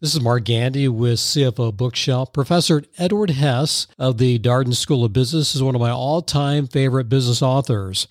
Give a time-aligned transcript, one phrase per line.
[0.00, 2.32] This is Mark Gandy with CFO Bookshelf.
[2.32, 6.66] Professor Edward Hess of the Darden School of Business is one of my all time
[6.66, 8.08] favorite business authors.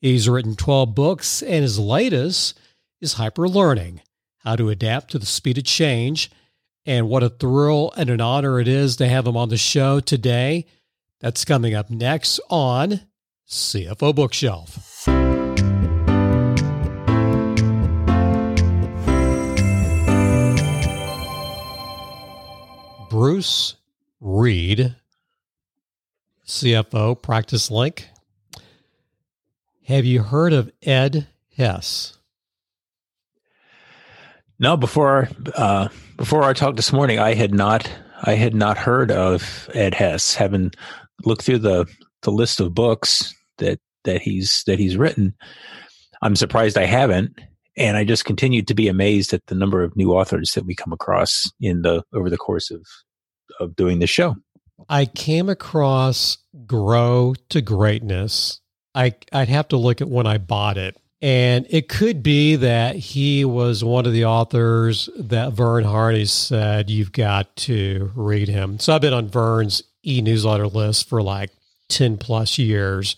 [0.00, 2.56] He's written 12 books, and his latest
[3.00, 4.02] is Hyper Learning
[4.44, 6.30] How to Adapt to the Speed of Change.
[6.86, 9.98] And what a thrill and an honor it is to have him on the show
[9.98, 10.66] today.
[11.18, 13.00] That's coming up next on
[13.48, 14.91] CFO Bookshelf.
[23.22, 23.76] Bruce
[24.20, 24.96] Reed,
[26.44, 28.08] CFO, Practice Link.
[29.84, 32.18] Have you heard of Ed Hess?
[34.58, 37.88] No, before uh, before our talk this morning, I had not
[38.24, 40.34] I had not heard of Ed Hess.
[40.34, 40.72] Having
[41.24, 41.86] looked through the
[42.22, 45.32] the list of books that that he's that he's written,
[46.22, 47.38] I'm surprised I haven't
[47.76, 50.74] and I just continued to be amazed at the number of new authors that we
[50.74, 52.84] come across in the over the course of
[53.60, 54.36] of doing the show.
[54.88, 58.60] I came across Grow to Greatness.
[58.94, 60.96] I I'd have to look at when I bought it.
[61.22, 66.90] And it could be that he was one of the authors that Verne Harnish said
[66.90, 68.80] you've got to read him.
[68.80, 71.50] So I've been on Verne's e-newsletter list for like
[71.90, 73.14] 10 plus years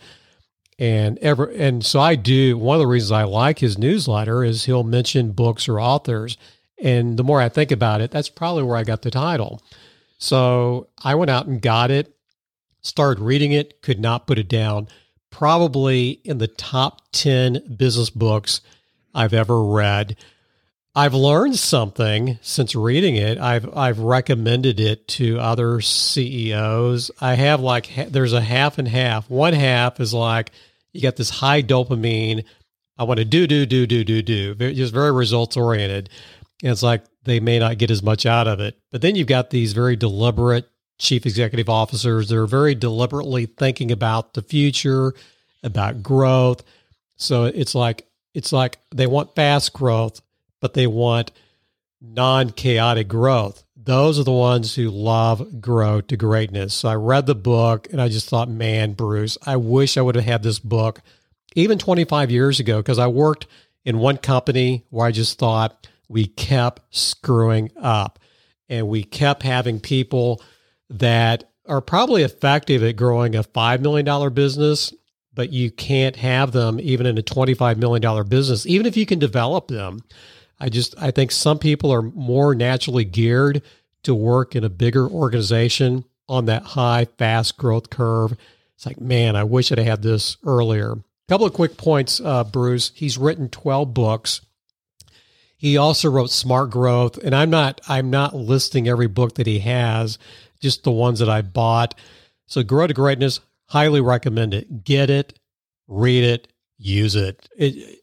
[0.79, 4.65] and ever and so I do one of the reasons I like his newsletter is
[4.65, 6.37] he'll mention books or authors
[6.79, 9.63] and the more I think about it that's probably where I got the title.
[10.25, 12.17] So I went out and got it,
[12.81, 14.89] started reading it, could not put it down.
[15.29, 18.63] Probably in the top 10 business books
[19.15, 20.17] I've ever read.
[20.95, 23.37] I've learned something since reading it.
[23.37, 27.11] I've I've recommended it to other CEOs.
[27.21, 29.29] I have like there's a half and half.
[29.29, 30.53] One half is like
[30.95, 32.47] you got this high dopamine.
[32.97, 34.55] I want to do do do do do do.
[34.73, 36.09] Just very results oriented.
[36.63, 38.79] And it's like they may not get as much out of it.
[38.91, 43.91] But then you've got these very deliberate chief executive officers that are very deliberately thinking
[43.91, 45.15] about the future,
[45.63, 46.63] about growth.
[47.17, 50.21] So it's like it's like they want fast growth
[50.65, 51.31] but they want
[52.01, 53.65] non chaotic growth.
[53.77, 56.73] Those are the ones who love grow to greatness.
[56.73, 60.15] So I read the book and I just thought, man, Bruce, I wish I would
[60.15, 61.03] have had this book
[61.55, 63.47] even 25 years ago because I worked
[63.85, 68.19] in one company where I just thought we kept screwing up
[68.69, 70.43] and we kept having people
[70.91, 74.93] that are probably effective at growing a $5 million business,
[75.33, 79.19] but you can't have them even in a $25 million business, even if you can
[79.19, 80.03] develop them.
[80.61, 83.63] I just I think some people are more naturally geared
[84.05, 88.37] to work in a bigger organization on that high fast growth curve.
[88.77, 90.93] It's like, man, I wish I'd had this earlier.
[90.93, 92.93] A couple of quick points, uh, Bruce.
[92.95, 94.41] He's written 12 books.
[95.65, 99.61] He also wrote Smart Growth, and I'm not I'm not listing every book that he
[99.61, 100.19] has,
[100.61, 101.95] just the ones that I bought.
[102.45, 104.85] So Grow to Greatness, highly recommend it.
[104.85, 105.39] Get it,
[105.89, 107.49] read it, use it.
[107.57, 107.99] It,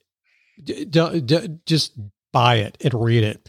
[1.67, 1.93] just
[2.33, 3.47] buy it and read it.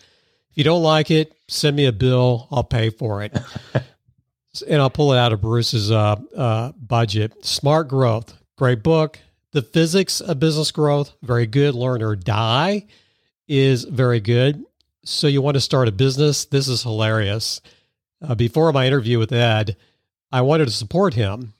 [0.50, 2.48] If you don't like it, send me a bill.
[2.50, 3.34] I'll pay for it.
[4.68, 7.46] and I'll pull it out of Bruce's uh, uh, budget.
[7.46, 9.18] Smart Growth, great book.
[9.52, 11.74] The Physics of Business Growth, very good.
[11.74, 12.86] Learn or Die
[13.48, 14.64] is very good.
[15.04, 16.44] So you want to start a business?
[16.44, 17.60] This is hilarious.
[18.20, 19.76] Uh, before my interview with Ed,
[20.30, 21.54] I wanted to support him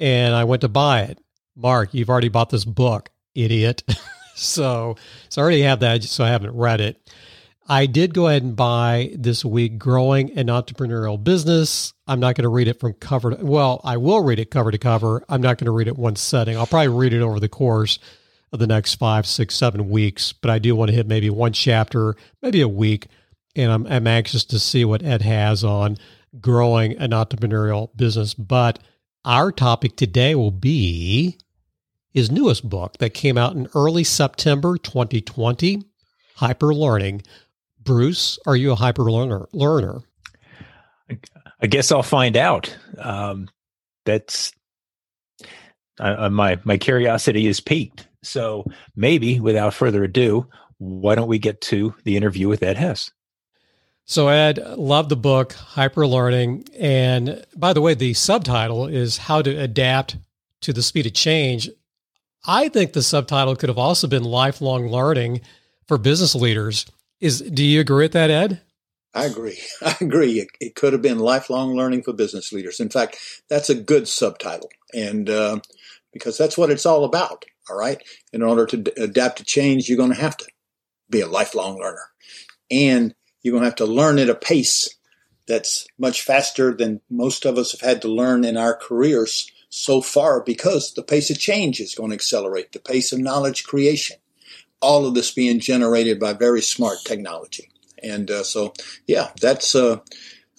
[0.00, 1.18] and I went to buy it.
[1.56, 3.82] Mark, you've already bought this book, idiot.
[4.34, 4.96] so,
[5.28, 7.00] so I already have that, so I haven't read it.
[7.68, 11.92] I did go ahead and buy this week Growing an Entrepreneurial Business.
[12.08, 14.72] I'm not going to read it from cover to, well, I will read it cover
[14.72, 15.24] to cover.
[15.28, 16.56] I'm not going to read it one setting.
[16.56, 18.00] I'll probably read it over the course
[18.52, 21.52] of the next five, six, seven weeks, but I do want to hit maybe one
[21.52, 23.06] chapter, maybe a week.
[23.56, 25.96] And I'm, I'm anxious to see what Ed has on
[26.40, 28.34] growing an entrepreneurial business.
[28.34, 28.78] But
[29.24, 31.38] our topic today will be
[32.12, 35.82] his newest book that came out in early September 2020,
[36.36, 37.22] Hyper Learning.
[37.82, 39.46] Bruce, are you a hyper learner?
[39.52, 40.00] learner?
[41.62, 42.76] I guess I'll find out.
[42.98, 43.48] Um,
[44.04, 44.52] that's
[45.98, 48.06] uh, my my curiosity is piqued.
[48.22, 48.64] So
[48.94, 50.46] maybe, without further ado,
[50.78, 53.10] why don't we get to the interview with Ed Hess?
[54.04, 59.40] So Ed, love the book Hyper Learning, and by the way, the subtitle is How
[59.40, 60.16] to Adapt
[60.62, 61.70] to the Speed of Change.
[62.44, 65.42] I think the subtitle could have also been lifelong learning
[65.86, 66.86] for business leaders.
[67.20, 68.60] Is do you agree with that, Ed?
[69.14, 69.58] I agree.
[69.82, 70.40] I agree.
[70.40, 72.80] It, it could have been lifelong learning for business leaders.
[72.80, 73.18] In fact,
[73.48, 75.60] that's a good subtitle, and uh,
[76.12, 77.44] because that's what it's all about.
[77.70, 78.02] All right.
[78.32, 80.46] In order to adapt to change, you're going to have to
[81.08, 82.08] be a lifelong learner,
[82.70, 84.88] and you're going to have to learn at a pace
[85.46, 90.00] that's much faster than most of us have had to learn in our careers so
[90.00, 94.16] far because the pace of change is going to accelerate, the pace of knowledge creation.
[94.82, 97.70] All of this being generated by very smart technology.
[98.02, 98.72] And uh, so,
[99.06, 99.74] yeah, that's.
[99.74, 100.00] Uh,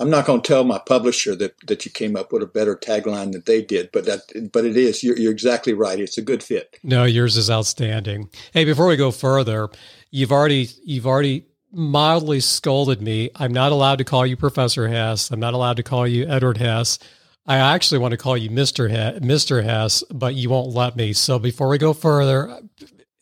[0.01, 2.75] I'm not going to tell my publisher that, that you came up with a better
[2.75, 5.03] tagline than they did, but that but it is.
[5.03, 5.99] You're, you're exactly right.
[5.99, 6.79] It's a good fit.
[6.81, 8.31] No, yours is outstanding.
[8.51, 9.69] Hey, before we go further,
[10.09, 13.29] you've already you've already mildly scolded me.
[13.35, 15.29] I'm not allowed to call you Professor Hess.
[15.29, 16.97] I'm not allowed to call you Edward Hess.
[17.45, 18.89] I actually want to call you Mr.
[18.89, 19.63] Hess, Mr.
[19.63, 21.13] Hess, but you won't let me.
[21.13, 22.59] So before we go further,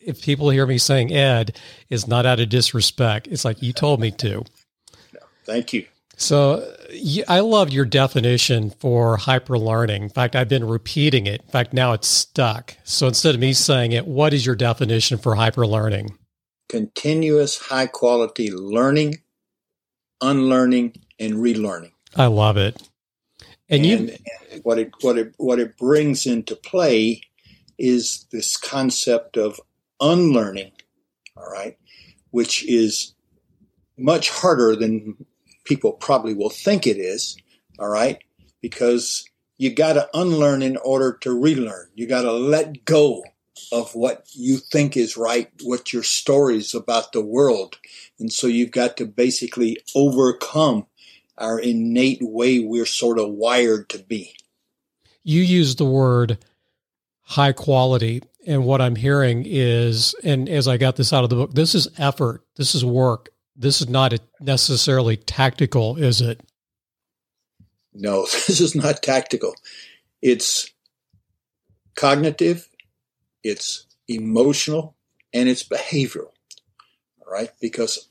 [0.00, 1.58] if people hear me saying Ed,
[1.90, 3.26] is not out of disrespect.
[3.26, 4.44] It's like you told me to.
[5.44, 5.84] Thank you.
[6.20, 6.74] So
[7.28, 10.02] I love your definition for hyper learning.
[10.02, 11.40] In fact, I've been repeating it.
[11.42, 12.76] In fact, now it's stuck.
[12.84, 16.16] So instead of me saying it, what is your definition for hyper learning?
[16.70, 19.16] continuous high quality learning,
[20.20, 21.90] unlearning, and relearning.
[22.16, 22.80] I love it.
[23.68, 23.96] And, and you
[24.50, 27.22] and what it what it what it brings into play
[27.78, 29.60] is this concept of
[30.00, 30.72] unlearning,
[31.36, 31.76] all right,
[32.30, 33.14] which is
[33.98, 35.26] much harder than
[35.64, 37.36] people probably will think it is,
[37.78, 38.18] all right,
[38.60, 39.28] because
[39.58, 41.88] you got to unlearn in order to relearn.
[41.94, 43.22] You got to let go
[43.72, 47.78] of what you think is right, what your stories about the world.
[48.18, 50.86] And so you've got to basically overcome
[51.36, 54.34] our innate way we're sort of wired to be.
[55.22, 56.38] You use the word
[57.22, 58.22] high quality.
[58.46, 61.74] And what I'm hearing is, and as I got this out of the book, this
[61.74, 63.28] is effort, this is work.
[63.60, 66.40] This is not necessarily tactical, is it?
[67.92, 69.54] No, this is not tactical.
[70.22, 70.70] It's
[71.94, 72.70] cognitive,
[73.44, 74.96] it's emotional,
[75.34, 76.32] and it's behavioral.
[77.20, 78.08] All right, because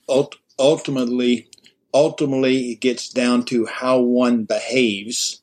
[0.59, 1.49] ultimately,
[1.95, 5.41] ultimately, it gets down to how one behaves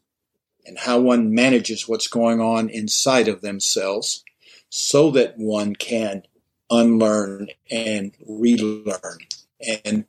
[0.64, 4.22] and how one manages what's going on inside of themselves,
[4.68, 6.22] so that one can
[6.70, 9.18] unlearn and relearn.
[9.60, 10.04] And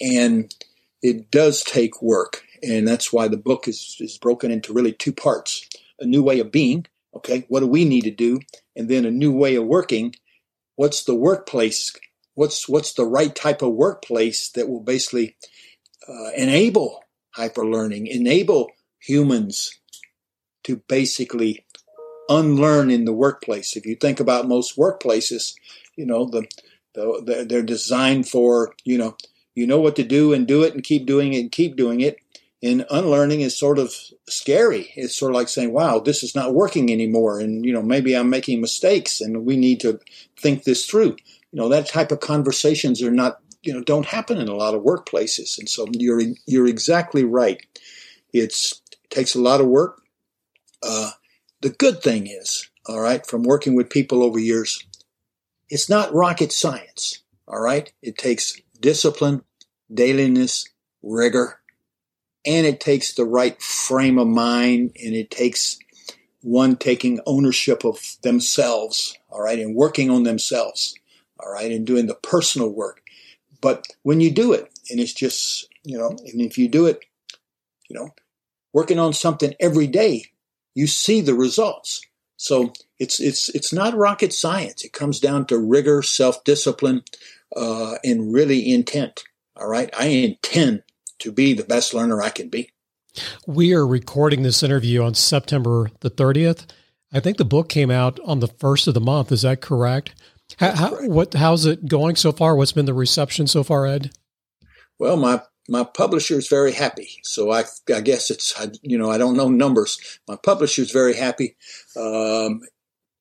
[0.00, 0.54] and
[1.02, 5.12] it does take work, and that's why the book is is broken into really two
[5.12, 5.68] parts:
[6.00, 6.86] a new way of being.
[7.14, 8.40] Okay, what do we need to do?
[8.76, 10.14] and then a new way of working,
[10.76, 11.92] what's the workplace?
[12.34, 15.36] What's what's the right type of workplace that will basically
[16.08, 19.78] uh, enable hyper learning, enable humans
[20.64, 21.64] to basically
[22.28, 23.76] unlearn in the workplace.
[23.76, 25.54] If you think about most workplaces,
[25.96, 26.46] you know the
[26.94, 29.16] they're designed for you know
[29.54, 32.00] you know what to do and do it and keep doing it and keep doing
[32.00, 32.18] it
[32.64, 33.94] and unlearning is sort of
[34.26, 34.90] scary.
[34.96, 37.38] It's sort of like saying, wow, this is not working anymore.
[37.38, 40.00] And, you know, maybe I'm making mistakes and we need to
[40.40, 41.16] think this through.
[41.52, 44.74] You know, that type of conversations are not, you know, don't happen in a lot
[44.74, 45.58] of workplaces.
[45.58, 47.60] And so you're, you're exactly right.
[48.32, 50.00] It's, it takes a lot of work.
[50.82, 51.10] Uh,
[51.60, 54.82] the good thing is, all right, from working with people over years,
[55.68, 57.22] it's not rocket science.
[57.46, 57.92] All right.
[58.02, 59.42] It takes discipline,
[59.92, 60.68] dailiness,
[61.02, 61.60] rigor,
[62.46, 65.78] and it takes the right frame of mind and it takes
[66.42, 70.94] one taking ownership of themselves all right and working on themselves
[71.40, 73.00] all right and doing the personal work
[73.60, 77.00] but when you do it and it's just you know and if you do it
[77.88, 78.10] you know
[78.72, 80.24] working on something every day
[80.74, 82.02] you see the results
[82.44, 87.02] so it's it's it's not rocket science it comes down to rigor self-discipline
[87.56, 89.24] uh, and really intent
[89.56, 90.82] all right i intend
[91.24, 92.70] to be the best learner I can be.
[93.46, 96.66] We are recording this interview on September the 30th.
[97.12, 99.30] I think the book came out on the first of the month.
[99.30, 100.14] Is that correct?
[100.58, 102.54] How, how, what how's it going so far?
[102.56, 104.10] What's been the reception so far, Ed?
[104.98, 107.20] Well, my my publisher is very happy.
[107.22, 109.98] So I I guess it's I, you know I don't know numbers.
[110.28, 111.56] My publisher is very happy.
[111.96, 112.62] Um,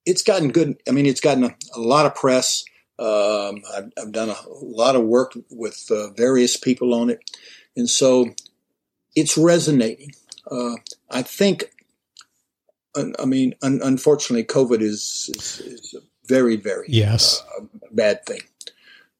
[0.06, 0.78] it's gotten good.
[0.88, 2.66] I mean, it's gotten a, a lot of press.
[3.00, 7.20] Um, I've, I've, done a lot of work with uh, various people on it.
[7.76, 8.28] And so
[9.16, 10.12] it's resonating.
[10.50, 10.76] Uh,
[11.10, 11.66] I think,
[12.96, 17.44] I mean, un- unfortunately, COVID is, is, is, a very, very yes.
[17.58, 18.42] Uh, bad thing.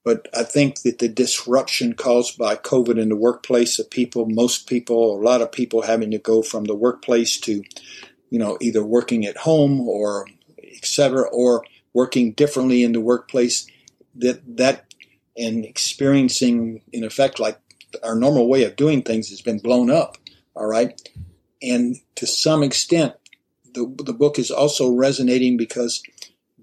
[0.04, 4.68] But I think that the disruption caused by COVID in the workplace of people, most
[4.68, 7.64] people, a lot of people having to go from the workplace to,
[8.30, 10.28] you know, either working at home or
[10.62, 13.66] et cetera, or working differently in the workplace,
[14.16, 14.94] that that
[15.38, 17.60] and experiencing in effect like
[18.04, 20.18] our normal way of doing things has been blown up.
[20.56, 21.00] All right.
[21.62, 23.14] And to some extent,
[23.74, 26.04] the, the book is also resonating because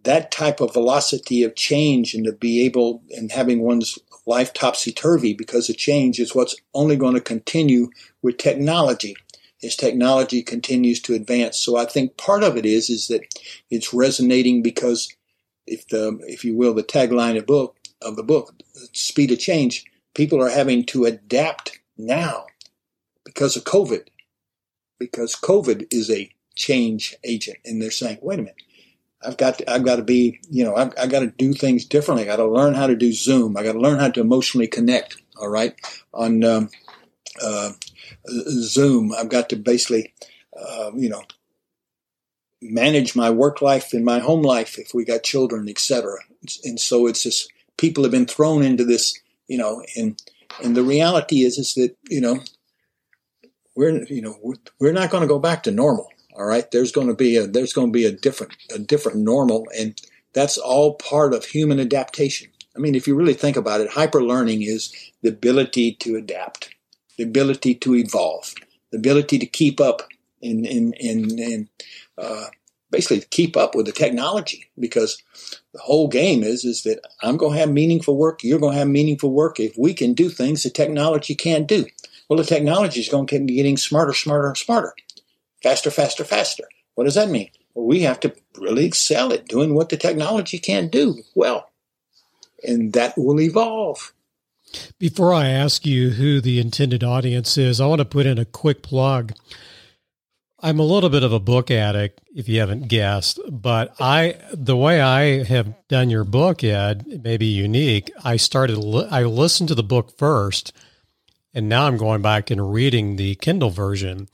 [0.05, 4.93] that type of velocity of change and to be able and having one's life topsy
[4.93, 7.91] turvy because the change is what's only going to continue
[8.23, 9.17] with technology.
[9.63, 11.59] As technology continues to advance.
[11.59, 13.21] So I think part of it is is that
[13.69, 15.15] it's resonating because
[15.67, 18.55] if the if you will the tagline of book of the book
[18.95, 22.47] speed of change people are having to adapt now
[23.25, 24.09] because of COVID.
[24.99, 27.59] Because COVID is a change agent.
[27.67, 28.63] And they're saying wait a minute
[29.23, 31.85] I've got to, I've got to be, you know, I've, I've got to do things
[31.85, 32.25] differently.
[32.25, 33.57] I got to learn how to do Zoom.
[33.57, 35.17] I got to learn how to emotionally connect.
[35.37, 35.75] All right,
[36.13, 36.69] on um,
[37.43, 37.73] uh,
[38.29, 40.13] Zoom, I've got to basically,
[40.55, 41.23] uh, you know,
[42.61, 46.17] manage my work life and my home life if we got children, etc.
[46.65, 50.21] And so it's just people have been thrown into this, you know, and
[50.63, 52.41] and the reality is is that you know
[53.75, 56.09] we're you know we're, we're not going to go back to normal
[56.41, 59.19] all right, there's going to be a there's going to be a different a different
[59.19, 60.01] normal, and
[60.33, 62.49] that's all part of human adaptation.
[62.75, 66.75] I mean, if you really think about it, hyper learning is the ability to adapt,
[67.19, 68.55] the ability to evolve,
[68.91, 70.09] the ability to keep up
[70.43, 71.69] and and and,
[72.17, 72.47] uh,
[72.91, 75.23] basically keep up with the technology because
[75.75, 78.79] the whole game is is that I'm going to have meaningful work, you're going to
[78.79, 81.85] have meaningful work if we can do things the technology can't do.
[82.31, 84.95] Well, the technology is going to keep getting smarter, smarter, and smarter
[85.63, 86.65] faster, faster, faster.
[86.95, 87.51] What does that mean?
[87.75, 91.71] Well, we have to really excel at doing what the technology can't do well.
[92.67, 94.13] And that will evolve.
[94.99, 98.45] Before I ask you who the intended audience is, I want to put in a
[98.45, 99.33] quick plug.
[100.63, 104.77] I'm a little bit of a book addict, if you haven't guessed, but I the
[104.77, 108.11] way I have done your book, Ed, may be unique.
[108.23, 108.77] I started
[109.11, 110.75] I listened to the book first,
[111.55, 114.29] and now I'm going back and reading the Kindle version.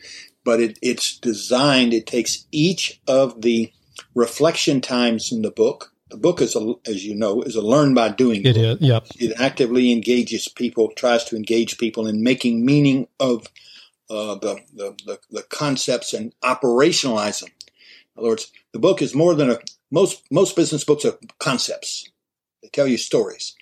[0.47, 3.73] but it, it's designed, it takes each of the
[4.15, 5.93] reflection times in the book.
[6.09, 8.47] The book is, a, as you know, is a learn by doing.
[8.47, 8.81] It book.
[8.81, 9.07] is, yep.
[9.19, 13.49] It actively engages people, tries to engage people in making meaning of
[14.09, 17.51] uh, the, the, the, the concepts and operationalize them.
[18.15, 19.59] In other words, the book is more than a
[19.91, 22.09] most most business books are concepts.
[22.63, 23.56] They tell you stories.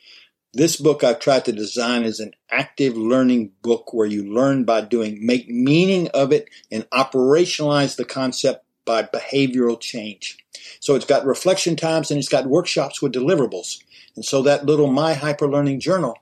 [0.54, 4.82] This book I've tried to design as an active learning book where you learn by
[4.82, 10.38] doing, make meaning of it, and operationalize the concept by behavioral change.
[10.78, 13.82] So it's got reflection times and it's got workshops with deliverables.
[14.14, 16.16] And so that little My Hyper Learning Journal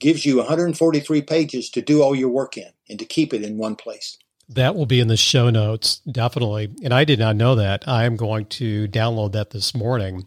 [0.00, 3.58] gives you 143 pages to do all your work in and to keep it in
[3.58, 4.18] one place.
[4.48, 6.74] That will be in the show notes, definitely.
[6.82, 7.86] And I did not know that.
[7.86, 10.26] I am going to download that this morning.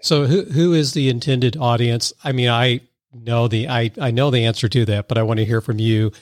[0.00, 2.12] So who who is the intended audience?
[2.24, 2.80] I mean, I
[3.12, 5.78] know the I, I know the answer to that, but I want to hear from
[5.78, 6.12] you.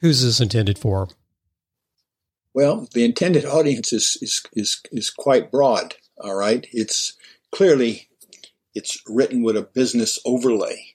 [0.00, 1.08] Who's this intended for?
[2.54, 5.94] Well, the intended audience is is is, is quite broad.
[6.18, 7.14] All right, it's
[7.50, 8.08] clearly
[8.74, 10.94] it's written with a business overlay,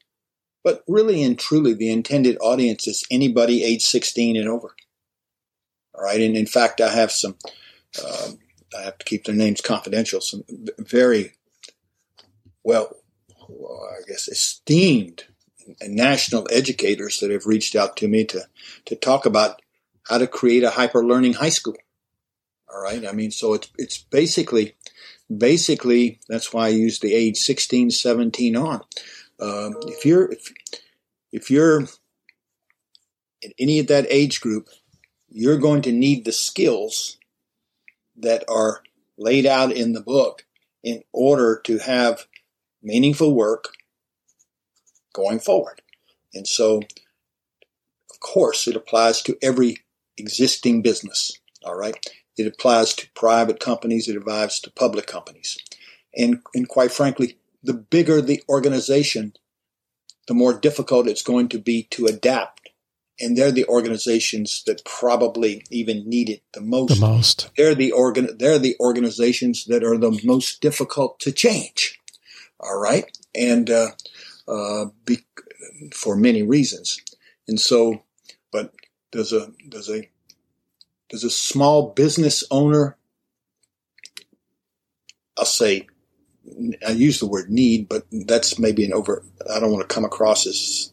[0.64, 4.76] but really and truly, the intended audience is anybody age sixteen and over.
[5.96, 7.38] All right, and in fact, I have some.
[8.04, 8.40] Um,
[8.78, 10.22] I have to keep their names confidential.
[10.22, 10.44] Some
[10.78, 11.34] very
[12.64, 12.92] well
[13.50, 15.26] I guess, esteemed
[15.86, 18.48] national educators that have reached out to me to,
[18.86, 19.62] to talk about
[20.08, 21.76] how to create a hyper learning high school.
[22.74, 23.06] All right.
[23.06, 24.76] I mean, so it's, it's basically,
[25.36, 28.82] basically, that's why I use the age 16, 17 on.
[29.40, 30.52] Um, if you're, if,
[31.32, 31.82] if you're
[33.42, 34.70] in any of that age group,
[35.30, 37.18] you're going to need the skills
[38.18, 38.82] that are
[39.18, 40.46] laid out in the book
[40.84, 42.26] in order to have
[42.82, 43.70] meaningful work
[45.14, 45.82] going forward.
[46.34, 46.82] And so,
[48.12, 49.78] of course, it applies to every
[50.18, 51.38] existing business.
[51.64, 51.96] All right.
[52.38, 54.08] It applies to private companies.
[54.08, 55.58] It applies to public companies.
[56.16, 59.34] And, and quite frankly, the bigger the organization,
[60.28, 62.58] the more difficult it's going to be to adapt
[63.20, 66.94] and they're the organizations that probably even need it the most.
[66.94, 67.50] The most.
[67.58, 68.38] They're the organ.
[68.38, 72.00] They're the organizations that are the most difficult to change.
[72.60, 73.92] All right, and uh,
[74.48, 75.20] uh, be,
[75.94, 77.02] for many reasons,
[77.48, 78.04] and so,
[78.52, 78.74] but
[79.12, 80.10] does a does a
[81.10, 82.98] does a small business owner?
[85.38, 85.88] I'll say.
[86.88, 89.24] I use the word need, but that's maybe an over.
[89.54, 90.92] I don't want to come across as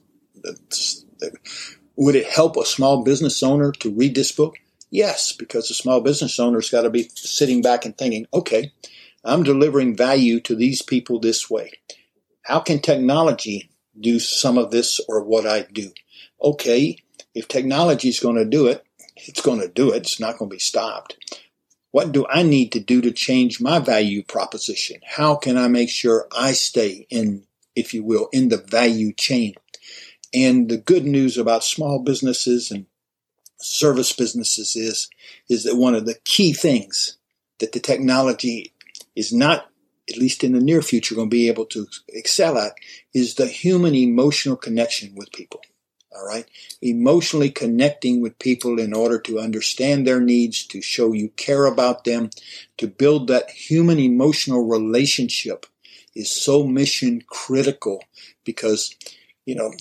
[1.97, 4.57] would it help a small business owner to read this book?
[4.91, 8.73] Yes, because the small business owner's got to be sitting back and thinking, okay,
[9.25, 11.73] I'm delivering value to these people this way.
[12.43, 15.93] How can technology do some of this or what I do?
[16.43, 16.99] Okay,
[17.35, 18.85] if technology is going to do it,
[19.17, 19.99] it's going to do it.
[19.99, 21.17] It's not going to be stopped.
[21.91, 25.01] What do I need to do to change my value proposition?
[25.07, 29.55] How can I make sure I stay in, if you will, in the value chain?
[30.35, 32.87] And the good news about small businesses and
[33.59, 35.09] service businesses is,
[35.49, 37.17] is that one of the key things
[37.61, 38.74] that the technology
[39.17, 39.71] is not,
[40.09, 42.75] at least in the near future, going to be able to excel at
[43.13, 45.61] is the human emotional connection with people.
[46.17, 46.47] All right.
[46.81, 52.05] Emotionally connecting with people in order to understand their needs, to show you care about
[52.05, 52.31] them,
[52.79, 55.67] to build that human emotional relationship
[56.15, 58.01] is so mission critical
[58.45, 58.95] because,
[59.45, 59.73] you know,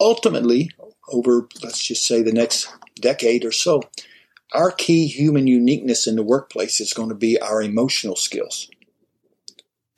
[0.00, 0.70] ultimately,
[1.08, 2.68] over let's just say the next
[3.00, 3.82] decade or so,
[4.54, 8.70] our key human uniqueness in the workplace is going to be our emotional skills.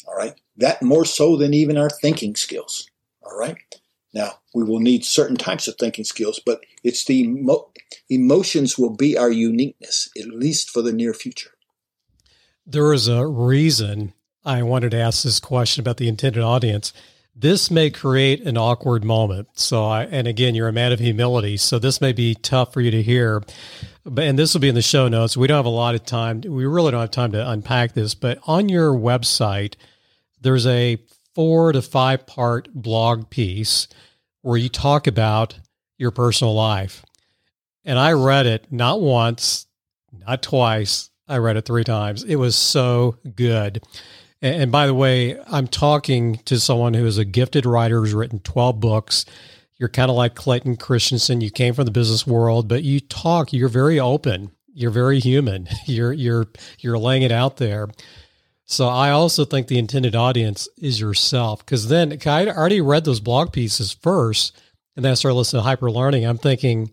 [0.06, 0.34] All right.
[0.56, 2.88] That more so than even our thinking skills.
[3.22, 3.58] All right.
[4.14, 7.70] Now, we will need certain types of thinking skills, but it's the emo-
[8.08, 11.50] emotions will be our uniqueness, at least for the near future.
[12.64, 16.92] There is a reason I wanted to ask this question about the intended audience
[17.38, 19.48] this may create an awkward moment.
[19.52, 21.58] So, I, and again, you're a man of humility.
[21.58, 23.42] So, this may be tough for you to hear.
[24.06, 25.36] And this will be in the show notes.
[25.36, 26.42] We don't have a lot of time.
[26.46, 28.14] We really don't have time to unpack this.
[28.14, 29.75] But on your website,
[30.40, 30.99] there's a
[31.34, 33.88] four to five part blog piece
[34.42, 35.58] where you talk about
[35.99, 37.04] your personal life.
[37.84, 39.66] And I read it not once,
[40.12, 41.10] not twice.
[41.28, 42.23] I read it three times.
[42.23, 43.82] It was so good.
[44.40, 48.38] And by the way, I'm talking to someone who is a gifted writer who's written
[48.40, 49.25] 12 books.
[49.78, 51.41] You're kind of like Clayton Christensen.
[51.41, 54.52] You came from the business world, but you talk, you're very open.
[54.73, 55.69] You're very human.
[55.86, 56.47] You're you're
[56.80, 57.89] you're laying it out there.
[58.67, 63.21] So I also think the intended audience is yourself because then I already read those
[63.21, 64.60] blog pieces first,
[64.95, 66.26] and then I started listening to hyper learning.
[66.26, 66.91] I'm thinking,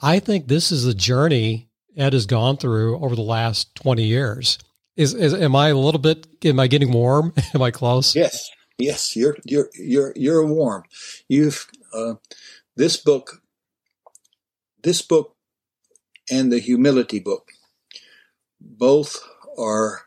[0.00, 4.58] I think this is a journey Ed has gone through over the last 20 years.
[4.96, 6.26] Is, is am I a little bit?
[6.44, 7.32] Am I getting warm?
[7.54, 8.14] am I close?
[8.14, 9.16] Yes, yes.
[9.16, 10.84] You're you're you're you're warm.
[11.28, 12.14] You've uh,
[12.76, 13.42] this book,
[14.82, 15.36] this book,
[16.30, 17.50] and the humility book,
[18.60, 19.26] both
[19.58, 20.02] are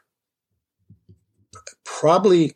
[1.83, 2.53] probably,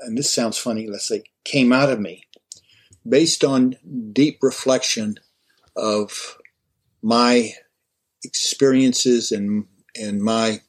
[0.00, 0.86] and this sounds funny.
[0.86, 2.24] Let's say came out of me
[3.08, 3.76] based on
[4.12, 5.16] deep reflection
[5.76, 6.38] of
[7.02, 7.52] my
[8.24, 10.60] experiences and and my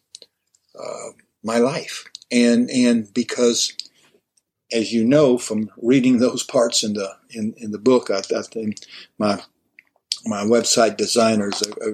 [0.77, 1.09] uh,
[1.43, 2.05] my life.
[2.31, 3.73] And and because,
[4.73, 8.41] as you know from reading those parts in the in, in the book, I, I
[8.41, 8.77] think
[9.17, 9.41] my
[10.25, 11.91] my website designers a,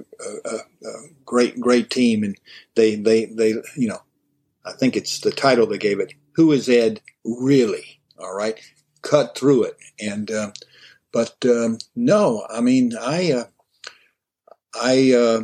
[0.48, 0.90] a, a,
[1.24, 2.36] great great team, and
[2.74, 4.02] they they they you know,
[4.64, 6.14] I think it's the title they gave it.
[6.32, 8.00] Who is Ed really?
[8.18, 8.58] All right,
[9.02, 10.52] cut through it, and uh,
[11.12, 13.44] but um, no, I mean I uh,
[14.74, 15.40] I uh,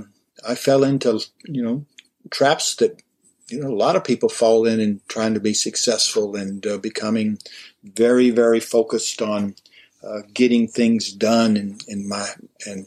[0.47, 1.87] I fell into you know
[2.31, 3.03] traps that
[3.49, 6.79] you know, a lot of people fall in and trying to be successful and uh,
[6.79, 7.39] becoming
[7.83, 9.55] very, very focused on
[10.03, 12.29] uh, getting things done in, in my
[12.67, 12.87] and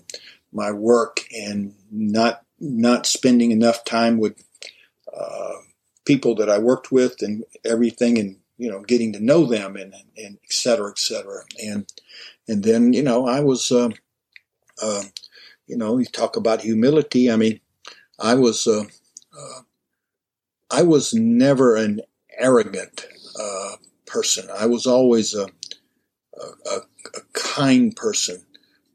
[0.52, 4.44] my work and not not spending enough time with
[5.16, 5.54] uh,
[6.06, 9.94] people that I worked with and everything and you know getting to know them and
[10.18, 11.44] and et cetera, et cetera.
[11.64, 11.92] And
[12.48, 13.90] and then you know I was uh,
[14.82, 15.04] uh,
[15.68, 17.32] you know you talk about humility.
[17.32, 17.60] I mean
[18.20, 18.84] I was uh,
[19.38, 19.62] uh,
[20.72, 22.02] I was never an
[22.38, 23.06] arrogant
[23.40, 24.48] uh, person.
[24.56, 25.48] I was always a,
[26.40, 26.78] a,
[27.16, 28.44] a, kind person,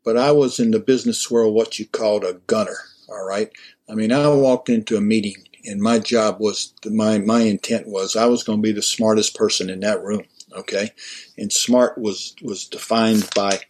[0.05, 2.79] but I was in the business world what you called a gunner.
[3.09, 3.51] All right.
[3.89, 8.17] I mean, I walked into a meeting and my job was my my intent was
[8.17, 10.23] I was going to be the smartest person in that room.
[10.53, 10.91] Okay,
[11.37, 13.61] and smart was was defined by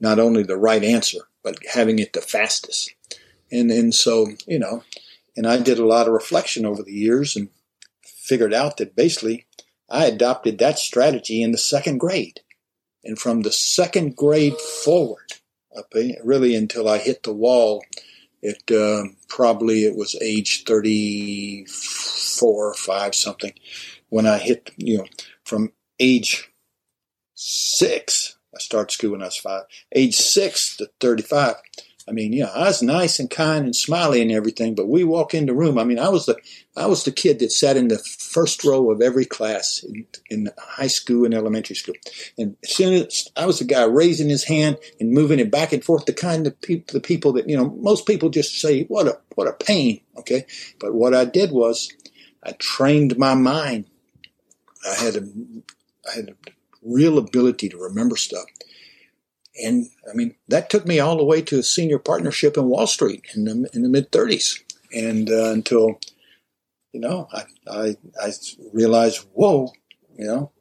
[0.00, 2.94] not only the right answer but having it the fastest.
[3.50, 4.82] And and so you know,
[5.38, 7.48] and I did a lot of reflection over the years and
[8.02, 9.46] figured out that basically
[9.88, 12.40] I adopted that strategy in the second grade.
[13.04, 15.34] And from the second grade forward,
[16.24, 17.84] really until I hit the wall.
[18.42, 23.52] It uh, probably it was age thirty four or five something
[24.08, 25.06] when I hit you know
[25.44, 26.50] from age
[27.34, 28.36] six.
[28.54, 29.64] I started school when I was five.
[29.94, 31.56] Age six to thirty five.
[32.08, 35.34] I mean, yeah, I was nice and kind and smiley and everything, but we walk
[35.34, 35.78] in the room.
[35.78, 36.36] I mean, I was the
[36.76, 40.50] I was the kid that sat in the first row of every class in, in
[40.56, 41.96] high school and elementary school.
[42.38, 45.72] And as soon as I was the guy raising his hand and moving it back
[45.72, 48.84] and forth, the kind of people, the people that, you know, most people just say,
[48.84, 50.00] what a, what a pain.
[50.16, 50.46] Okay.
[50.78, 51.92] But what I did was
[52.44, 53.86] I trained my mind.
[54.88, 55.28] I had a,
[56.10, 56.50] I had a
[56.82, 58.44] real ability to remember stuff.
[59.62, 62.86] And I mean, that took me all the way to a senior partnership in Wall
[62.86, 64.62] Street in the, in the mid 30s.
[64.92, 65.98] And uh, until,
[66.92, 68.32] you know, I, I, I
[68.72, 69.72] realized, whoa,
[70.16, 70.52] you know,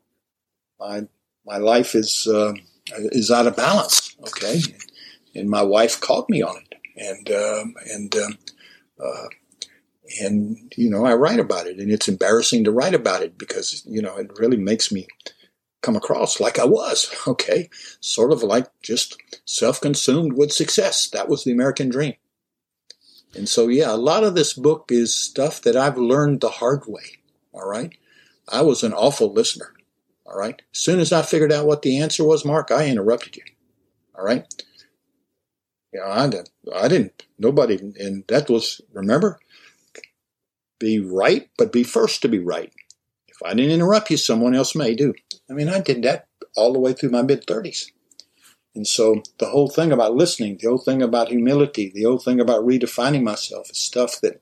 [0.80, 1.08] my,
[1.46, 2.54] my life is, uh,
[2.96, 4.16] is out of balance.
[4.22, 4.60] Okay.
[5.36, 6.76] And my wife called me on it.
[6.98, 8.38] And, um, and, um,
[9.04, 9.28] uh,
[10.22, 13.84] and, you know, I write about it and it's embarrassing to write about it because,
[13.86, 15.08] you know, it really makes me,
[15.88, 17.70] come across like I was, okay?
[18.02, 21.10] Sort of like just self consumed with success.
[21.10, 22.16] That was the American dream.
[23.34, 26.84] And so, yeah, a lot of this book is stuff that I've learned the hard
[26.88, 27.20] way,
[27.54, 27.98] all right?
[28.50, 29.74] I was an awful listener,
[30.26, 30.62] all right?
[30.74, 33.44] As soon as I figured out what the answer was, Mark, I interrupted you,
[34.18, 34.46] all right?
[35.94, 39.40] You know, I, didn't, I didn't, nobody, and that was, remember,
[40.80, 42.74] be right, but be first to be right.
[43.40, 45.14] If I didn't interrupt you, someone else may do.
[45.50, 47.86] I mean, I did that all the way through my mid 30s.
[48.74, 52.40] And so the whole thing about listening, the whole thing about humility, the whole thing
[52.40, 54.42] about redefining myself is stuff that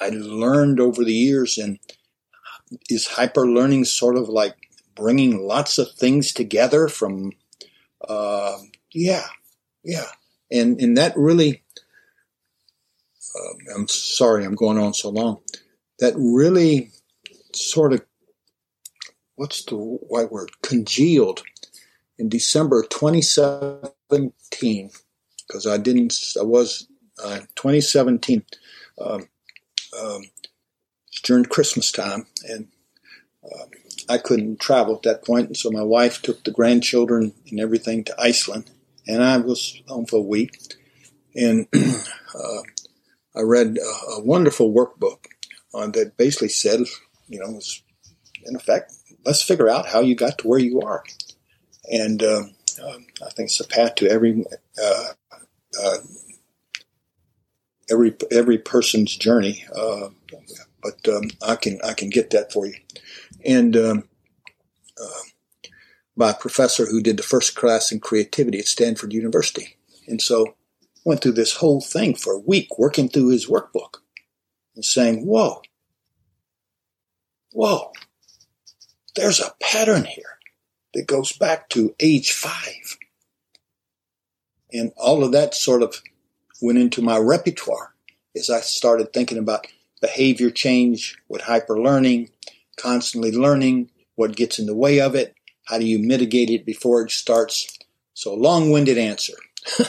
[0.00, 1.58] I learned over the years.
[1.58, 1.78] And
[2.88, 4.56] is hyper learning sort of like
[4.94, 7.32] bringing lots of things together from,
[8.08, 8.58] uh,
[8.92, 9.26] yeah,
[9.84, 10.06] yeah.
[10.50, 11.62] And, and that really,
[13.34, 15.40] uh, I'm sorry I'm going on so long.
[15.98, 16.90] That really
[17.56, 18.02] sort of
[19.36, 20.50] what's the white word?
[20.62, 21.42] Congealed
[22.18, 24.90] in December 2017
[25.46, 26.86] because I didn't I was
[27.22, 28.44] uh, 2017
[29.00, 29.28] um,
[30.00, 30.22] um,
[31.24, 32.68] during Christmas time and
[33.44, 33.66] uh,
[34.08, 38.04] I couldn't travel at that point and so my wife took the grandchildren and everything
[38.04, 38.70] to Iceland
[39.06, 40.58] and I was home for a week
[41.34, 42.62] and uh,
[43.34, 45.26] I read a, a wonderful workbook
[45.74, 46.80] uh, that basically said
[47.32, 47.82] you know was
[48.44, 48.92] in effect
[49.24, 51.04] let's figure out how you got to where you are.
[51.90, 54.44] And um, uh, I think it's a path to every
[54.82, 55.04] uh,
[55.82, 55.96] uh,
[57.90, 59.64] every every person's journey.
[59.74, 60.08] Uh,
[60.82, 62.74] but um, I can I can get that for you.
[63.44, 64.08] And um,
[65.00, 65.22] uh,
[66.16, 70.54] by a professor who did the first class in creativity at Stanford University, and so
[71.04, 73.96] went through this whole thing for a week, working through his workbook
[74.76, 75.62] and saying, "Whoa,
[77.52, 77.92] whoa."
[79.14, 80.38] there's a pattern here
[80.94, 82.98] that goes back to age five.
[84.72, 86.02] And all of that sort of
[86.60, 87.94] went into my repertoire
[88.34, 89.66] as I started thinking about
[90.00, 92.30] behavior change with hyper learning,
[92.76, 95.34] constantly learning, what gets in the way of it,
[95.66, 97.78] how do you mitigate it before it starts.
[98.14, 99.34] So, long winded answer.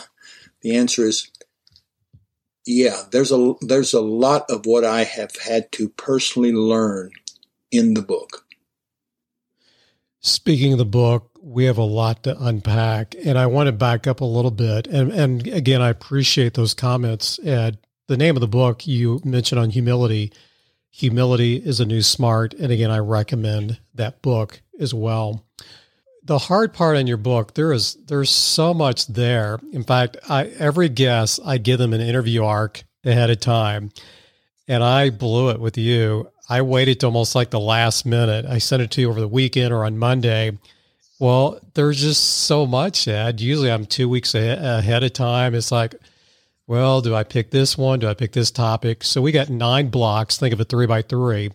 [0.62, 1.30] the answer is
[2.66, 7.12] yeah, there's a, there's a lot of what I have had to personally learn
[7.74, 8.46] in the book.
[10.20, 14.08] Speaking of the book, we have a lot to unpack, and I want to back
[14.08, 14.88] up a little bit.
[14.88, 17.40] And, and again, I appreciate those comments.
[17.44, 20.32] Ed, the name of the book you mentioned on humility,
[20.92, 25.46] humility is a new smart, and again, I recommend that book as well.
[26.24, 29.60] The hard part in your book, there is there's so much there.
[29.74, 33.92] In fact, I every guest I give them an interview arc ahead of time,
[34.66, 36.30] and I blew it with you.
[36.50, 38.46] I waited to almost like the last minute.
[38.46, 40.58] I sent it to you over the weekend or on Monday.
[41.20, 43.40] Well, there's just so much, Ed.
[43.40, 45.56] Usually I'm two weeks ahead of time.
[45.56, 45.96] It's like,
[46.68, 48.00] well, do I pick this one?
[48.00, 49.04] Do I pick this topic?
[49.04, 50.38] So we got nine blocks.
[50.38, 51.52] Think of it three by three.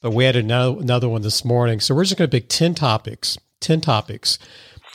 [0.00, 1.80] But we had another, another one this morning.
[1.80, 4.38] So we're just going to pick 10 topics, 10 topics.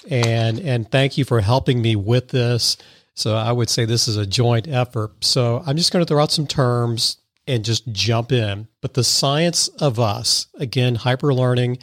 [0.10, 2.78] And, and thank you for helping me with this.
[3.16, 5.12] So I would say this is a joint effort.
[5.24, 8.68] So I'm just going to throw out some terms, and just jump in.
[8.82, 11.80] But the science of us, again, hyper learning,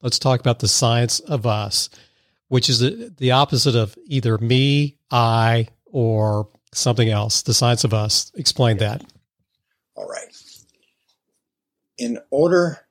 [0.00, 1.90] let's talk about the science of us,
[2.48, 7.42] which is the, the opposite of either me, I, or something else.
[7.42, 8.32] The science of us.
[8.34, 9.04] Explain that.
[9.94, 10.34] All right.
[11.98, 12.86] In order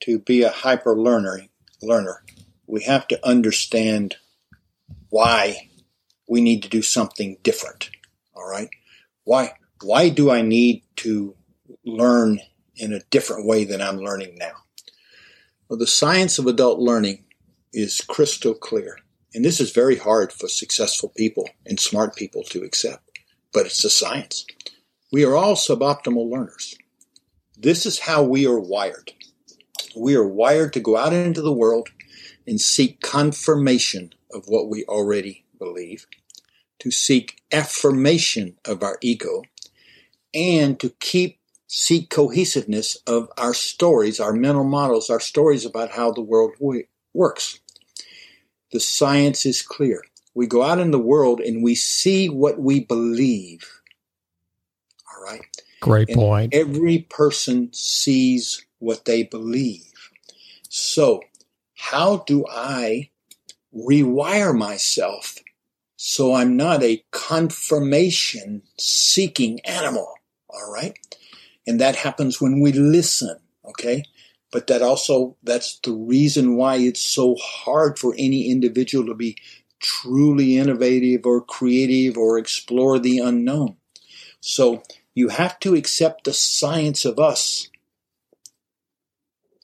[0.00, 1.46] to be a hyper learner,
[1.82, 2.24] learner,
[2.66, 4.16] we have to understand
[5.08, 5.70] why
[6.28, 7.90] we need to do something different.
[8.34, 8.68] All right.
[9.24, 11.34] Why, why do I need to
[11.84, 12.40] learn
[12.76, 14.52] in a different way than I'm learning now?
[15.68, 17.24] Well, the science of adult learning
[17.72, 18.98] is crystal clear.
[19.32, 23.18] And this is very hard for successful people and smart people to accept,
[23.52, 24.44] but it's a science.
[25.12, 26.74] We are all suboptimal learners.
[27.56, 29.12] This is how we are wired.
[29.96, 31.90] We are wired to go out into the world
[32.46, 36.06] and seek confirmation of what we already believe,
[36.80, 39.42] to seek affirmation of our ego,
[40.34, 41.39] and to keep
[41.72, 46.54] seek cohesiveness of our stories, our mental models, our stories about how the world
[47.14, 47.60] works.
[48.72, 50.02] The science is clear.
[50.34, 53.82] We go out in the world and we see what we believe.
[55.14, 55.42] All right.
[55.80, 56.54] Great and point.
[56.54, 60.10] Every person sees what they believe.
[60.68, 61.22] So,
[61.76, 63.10] how do I
[63.72, 65.38] rewire myself
[65.94, 70.12] so I'm not a confirmation seeking animal?
[70.48, 70.98] All right.
[71.70, 73.38] And that happens when we listen.
[73.64, 74.02] Okay
[74.52, 79.36] but that also that's the reason why it's so hard for any individual to be
[79.80, 83.76] truly innovative or creative or explore the unknown
[84.40, 84.82] so
[85.14, 87.68] you have to accept the science of us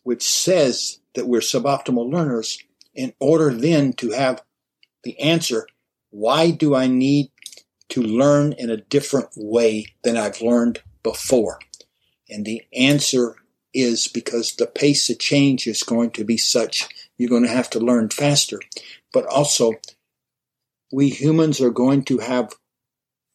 [0.02, 2.58] which says that we're suboptimal learners
[2.94, 4.42] in order then to have
[5.02, 5.66] the answer
[6.10, 7.30] why do i need
[7.88, 11.58] to learn in a different way than i've learned before
[12.28, 13.36] and the answer
[13.72, 17.70] is because the pace of change is going to be such you're going to have
[17.70, 18.60] to learn faster.
[19.12, 19.72] But also,
[20.92, 22.52] we humans are going to have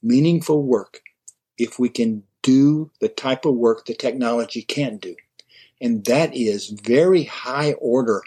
[0.01, 1.01] meaningful work
[1.57, 5.15] if we can do the type of work the technology can do.
[5.79, 8.21] And that is very high order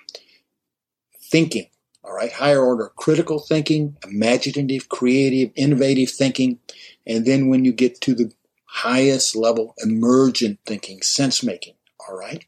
[1.20, 1.68] thinking.
[2.02, 2.32] All right.
[2.32, 6.58] Higher order critical thinking, imaginative, creative, innovative thinking.
[7.06, 8.32] And then when you get to the
[8.74, 11.74] highest level, emergent thinking, sense making
[12.08, 12.44] all right?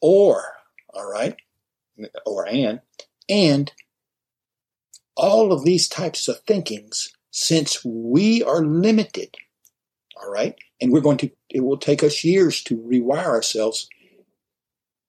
[0.00, 0.42] Or,
[0.92, 1.36] all right,
[2.24, 2.80] or and,
[3.28, 3.72] and
[5.16, 9.36] all of these types of thinkings, since we are limited,
[10.22, 13.88] all right, and we're going to, it will take us years to rewire ourselves.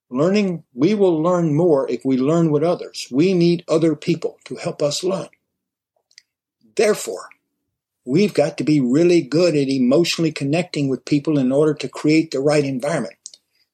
[0.10, 3.08] Learning, we will learn more if we learn with others.
[3.12, 5.28] We need other people to help us learn.
[6.78, 7.28] Therefore,
[8.08, 12.32] we've got to be really good at emotionally connecting with people in order to create
[12.32, 13.16] the right environment.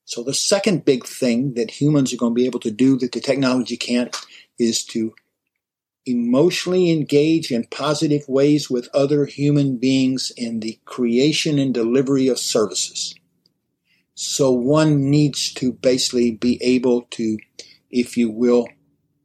[0.05, 3.11] So the second big thing that humans are going to be able to do that
[3.11, 4.15] the technology can't
[4.57, 5.13] is to
[6.07, 12.39] emotionally engage in positive ways with other human beings in the creation and delivery of
[12.39, 13.13] services.
[14.15, 17.37] So one needs to basically be able to,
[17.91, 18.67] if you will,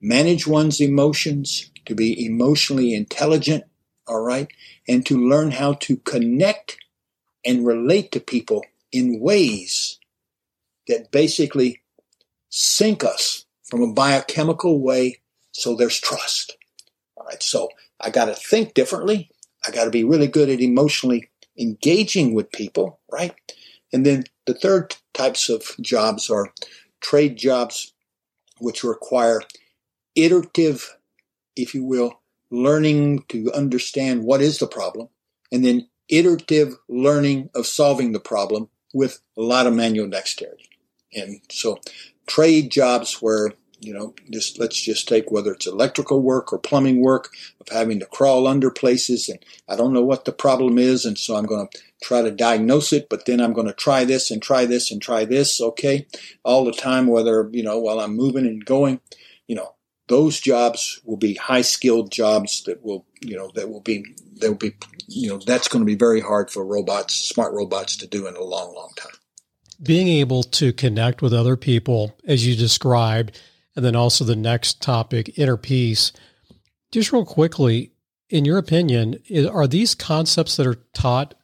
[0.02, 3.64] manage one's emotions, to be emotionally intelligent,
[4.08, 4.48] all right,
[4.86, 6.78] and to learn how to connect
[7.44, 9.98] and relate to people in ways
[10.86, 11.80] that basically
[12.48, 15.20] sync us from a biochemical way
[15.52, 16.56] so there's trust.
[17.16, 17.68] All right, so
[18.00, 19.30] I got to think differently.
[19.66, 23.34] I got to be really good at emotionally engaging with people, right?
[23.92, 26.52] And then the third types of jobs are
[27.00, 27.92] trade jobs,
[28.58, 29.42] which require
[30.14, 30.96] iterative,
[31.56, 32.17] if you will,
[32.50, 35.08] learning to understand what is the problem,
[35.52, 40.68] and then iterative learning of solving the problem with a lot of manual dexterity.
[41.14, 41.78] And so
[42.26, 47.00] trade jobs where, you know, just let's just take whether it's electrical work or plumbing
[47.00, 47.30] work
[47.61, 51.04] of having to crawl under places and I don't know what the problem is.
[51.04, 54.04] And so I'm going to try to diagnose it, but then I'm going to try
[54.04, 55.61] this and try this and try this.
[55.61, 56.06] Okay.
[56.44, 59.00] All the time, whether, you know, while I'm moving and going,
[59.46, 59.74] you know,
[60.08, 64.04] those jobs will be high skilled jobs that will you know that will be
[64.40, 64.74] that will be
[65.06, 68.34] you know that's going to be very hard for robots smart robots to do in
[68.34, 69.12] a long long time.
[69.80, 73.40] Being able to connect with other people as you described
[73.76, 76.12] and then also the next topic inner peace.
[76.90, 77.92] Just real quickly
[78.28, 79.18] in your opinion
[79.52, 81.34] are these concepts that are taught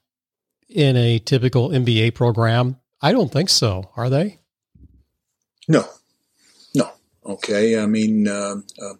[0.68, 2.80] in a typical mba program?
[3.00, 3.90] I don't think so.
[3.96, 4.40] Are they?
[5.68, 5.86] No
[7.26, 8.94] Okay, I mean, uh, uh,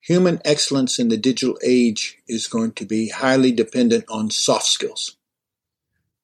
[0.00, 5.16] human excellence in the digital age is going to be highly dependent on soft skills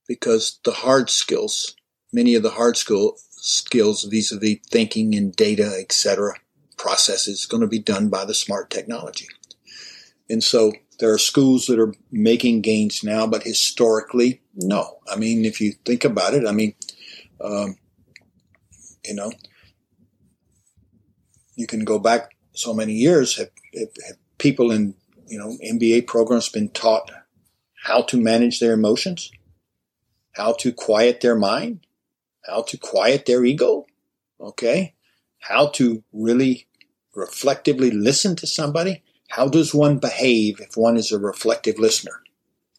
[0.07, 1.75] because the hard skills,
[2.13, 6.35] many of the hard skill skills vis-a-vis thinking and data, etc.,
[6.77, 9.27] processes, going to be done by the smart technology.
[10.29, 14.99] And so there are schools that are making gains now, but historically, no.
[15.11, 16.73] I mean, if you think about it, I mean,
[17.41, 17.75] um,
[19.05, 19.31] you know,
[21.55, 24.95] you can go back so many years have, have, have people in
[25.27, 27.11] you know MBA programs been taught
[27.83, 29.31] how to manage their emotions,
[30.33, 31.85] how to quiet their mind,
[32.45, 33.85] how to quiet their ego,
[34.39, 34.93] okay,
[35.39, 36.67] how to really
[37.15, 39.03] reflectively listen to somebody.
[39.29, 42.21] How does one behave if one is a reflective listener?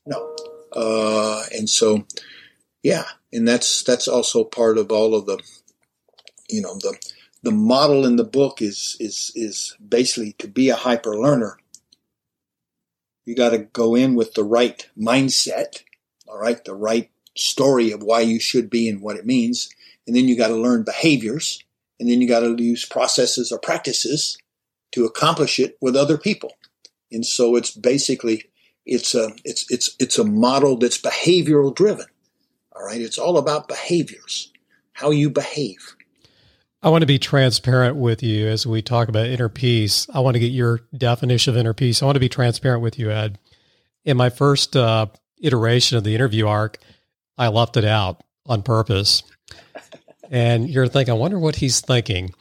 [0.07, 0.37] No,
[0.73, 2.07] uh, and so
[2.83, 5.43] yeah, and that's that's also part of all of the
[6.55, 6.97] you know the
[7.43, 11.59] the model in the book is is is basically to be a hyper learner.
[13.25, 15.83] You got to go in with the right mindset
[16.29, 19.69] all right the right story of why you should be and what it means.
[20.07, 21.63] And then you got to learn behaviors.
[21.99, 24.37] And then you got to use processes or practices
[24.93, 26.53] to accomplish it with other people.
[27.11, 28.45] And so it's basically
[28.85, 32.07] it's a it's it's it's a model that's behavioral driven
[32.75, 33.01] all right?
[33.01, 34.53] It's all about behaviors
[34.93, 35.97] how you behave
[36.85, 40.07] I want to be transparent with you as we talk about inner peace.
[40.13, 42.03] I want to get your definition of inner peace.
[42.03, 43.39] I want to be transparent with you, Ed.
[44.05, 45.07] In my first uh,
[45.41, 46.77] iteration of the interview arc,
[47.39, 49.23] I left it out on purpose.
[50.31, 52.35] And you're thinking, I wonder what he's thinking.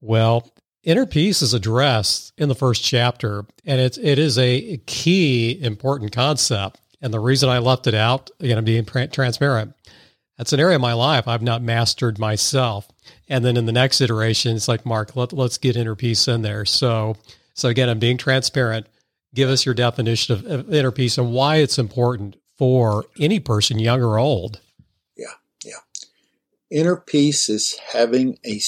[0.00, 0.50] Well,
[0.82, 6.10] inner peace is addressed in the first chapter, and it's it is a key important
[6.10, 6.80] concept.
[7.00, 9.72] And the reason I left it out, again, I'm being transparent.
[10.38, 12.88] That's an area of my life I've not mastered myself.
[13.28, 16.42] And then in the next iteration, it's like, Mark, let, let's get inner peace in
[16.42, 16.64] there.
[16.64, 17.16] So,
[17.54, 18.86] so again, I'm being transparent.
[19.34, 23.78] Give us your definition of, of inner peace and why it's important for any person,
[23.78, 24.60] young or old.
[25.16, 25.26] Yeah,
[25.64, 25.80] yeah.
[26.70, 28.60] Inner peace is having a,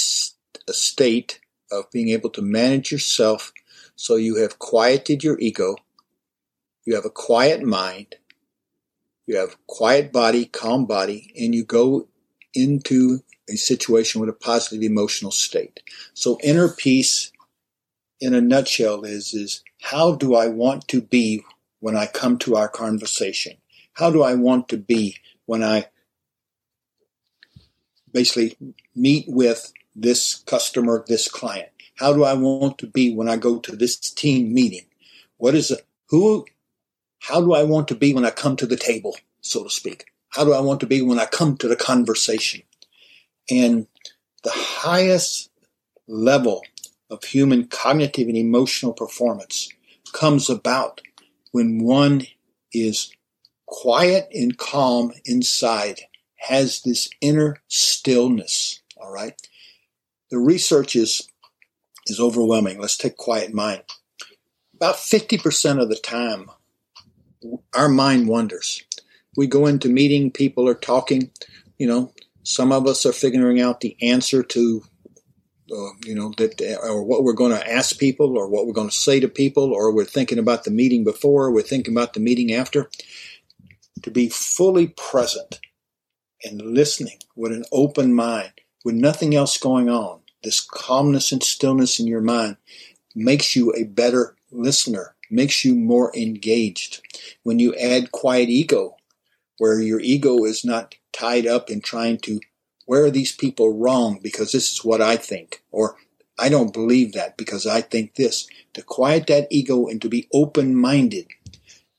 [0.68, 1.40] a state
[1.72, 3.52] of being able to manage yourself
[3.96, 5.74] so you have quieted your ego,
[6.84, 8.16] you have a quiet mind,
[9.26, 12.08] you have quiet body, calm body, and you go
[12.54, 15.80] into a situation with a positive emotional state.
[16.14, 17.32] So inner peace
[18.20, 21.44] in a nutshell is, is how do I want to be
[21.80, 23.56] when I come to our conversation?
[23.94, 25.86] How do I want to be when I
[28.12, 28.56] basically
[28.94, 31.68] meet with this customer, this client?
[31.96, 34.86] How do I want to be when I go to this team meeting?
[35.38, 35.74] What is?
[36.08, 36.46] Who,
[37.20, 40.06] how do I want to be when I come to the table, so to speak?
[40.30, 42.62] How do I want to be when I come to the conversation?
[43.50, 43.86] And
[44.42, 45.50] the highest
[46.06, 46.62] level
[47.10, 49.68] of human cognitive and emotional performance
[50.12, 51.00] comes about
[51.52, 52.26] when one
[52.72, 53.12] is
[53.66, 56.02] quiet and calm inside,
[56.36, 58.80] has this inner stillness.
[58.96, 59.34] All right.
[60.30, 61.28] The research is,
[62.06, 62.80] is overwhelming.
[62.80, 63.82] Let's take quiet mind.
[64.74, 66.50] About 50% of the time,
[67.74, 68.82] our mind wanders.
[69.36, 71.30] We go into meeting, people are talking,
[71.78, 74.82] you know, some of us are figuring out the answer to,
[75.72, 78.88] uh, you know, that or what we're going to ask people, or what we're going
[78.88, 82.20] to say to people, or we're thinking about the meeting before, we're thinking about the
[82.20, 82.88] meeting after.
[84.02, 85.58] To be fully present
[86.44, 88.52] and listening with an open mind,
[88.84, 92.56] with nothing else going on, this calmness and stillness in your mind
[93.16, 97.02] makes you a better listener, makes you more engaged.
[97.42, 98.96] When you add quiet ego,
[99.58, 102.40] where your ego is not tied up in trying to,
[102.84, 105.96] where are these people wrong because this is what I think, or
[106.38, 108.46] I don't believe that because I think this.
[108.74, 111.26] To quiet that ego and to be open minded.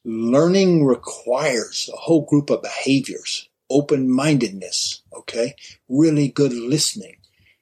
[0.06, 3.50] Learning requires a whole group of behaviors.
[3.70, 5.56] Open mindedness, okay?
[5.90, 7.18] Really good listening.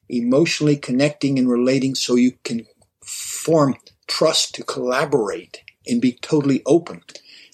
[0.08, 2.66] Emotionally connecting and relating so you can
[3.02, 3.74] form
[4.06, 7.02] trust to collaborate and be totally open.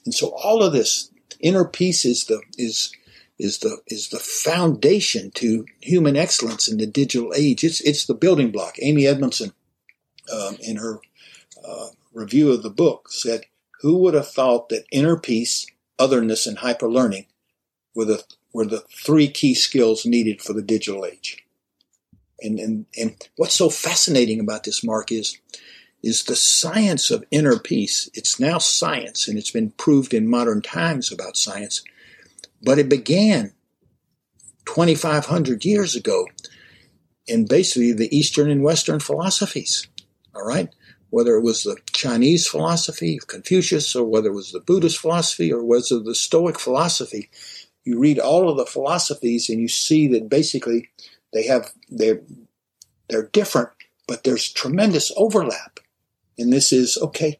[0.05, 1.11] And so all of this,
[1.41, 2.93] inner peace is the, is
[3.43, 7.65] is the is the foundation to human excellence in the digital age.
[7.65, 8.77] It's it's the building block.
[8.81, 9.53] Amy Edmondson,
[10.33, 11.01] um, in her
[11.67, 13.43] uh, review of the book, said,
[13.81, 15.67] "Who would have thought that inner peace,
[15.99, 17.27] otherness, and hyper learning
[17.95, 21.45] were the were the three key skills needed for the digital age?"
[22.41, 25.39] And and and what's so fascinating about this, Mark, is
[26.03, 28.11] is the science of inner peace.
[28.15, 31.83] It's now science, and it's been proved in modern times about science
[32.63, 33.53] but it began
[34.67, 36.27] 2,500 years ago
[37.27, 39.87] in basically the Eastern and Western philosophies.
[40.35, 40.69] All right?
[41.11, 45.53] Whether it was the Chinese philosophy of Confucius, or whether it was the Buddhist philosophy,
[45.53, 47.29] or whether the Stoic philosophy,
[47.85, 50.89] you read all of the philosophies and you see that basically
[51.33, 52.23] they have they're
[53.09, 53.71] they're different,
[54.07, 55.81] but there's tremendous overlap.
[56.39, 57.39] And this is okay,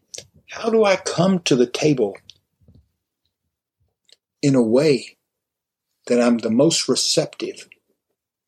[0.51, 2.17] how do I come to the table
[4.43, 5.17] in a way
[6.07, 7.69] that I'm the most receptive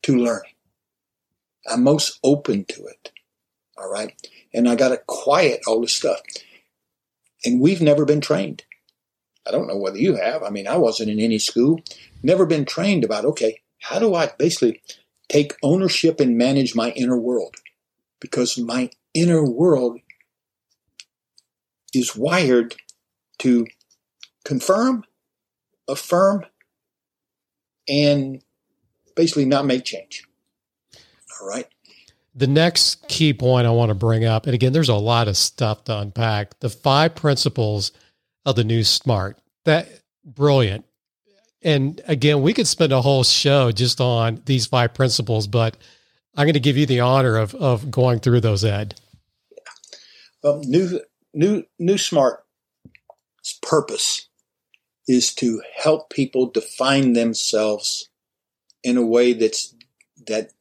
[0.03, 0.51] to learning.
[1.67, 3.11] I'm most open to it.
[3.77, 4.13] All right.
[4.53, 6.19] And I got to quiet all this stuff.
[7.43, 8.63] And we've never been trained.
[9.47, 10.43] I don't know whether you have.
[10.43, 11.81] I mean, I wasn't in any school,
[12.23, 14.81] never been trained about, okay, how do I basically
[15.29, 17.55] take ownership and manage my inner world?
[18.19, 19.99] Because my inner world
[21.95, 22.75] is wired
[23.39, 23.65] to
[24.43, 25.03] confirm,
[25.87, 26.45] affirm,
[27.87, 28.41] and
[29.15, 30.25] basically not make change.
[31.39, 31.67] All right.
[32.35, 35.37] The next key point I want to bring up, and again, there's a lot of
[35.37, 36.59] stuff to unpack.
[36.59, 37.91] The five principles
[38.45, 39.39] of the new smart.
[39.63, 39.87] That
[40.23, 40.85] brilliant.
[41.61, 45.77] And again, we could spend a whole show just on these five principles, but
[46.35, 48.95] I'm going to give you the honor of of going through those, Ed.
[50.43, 50.99] Um, new
[51.35, 52.43] new new smart's
[53.61, 54.29] purpose
[55.07, 58.09] is to help people define themselves
[58.83, 59.75] in a way that's
[60.25, 60.51] that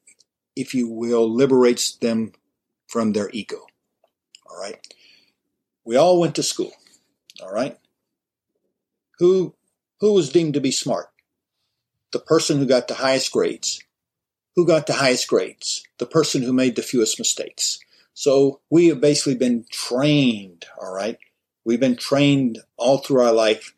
[0.57, 2.33] if you will, liberates them
[2.87, 3.67] from their ego.
[4.49, 4.79] All right.
[5.85, 6.73] We all went to school.
[7.43, 7.79] All right.
[9.19, 9.55] Who
[10.01, 11.09] who was deemed to be smart?
[12.13, 13.83] The person who got the highest grades.
[14.57, 15.83] Who got the highest grades?
[15.99, 17.79] The person who made the fewest mistakes.
[18.15, 21.19] So we have basically been trained, all right?
[21.65, 23.75] We've been trained all through our life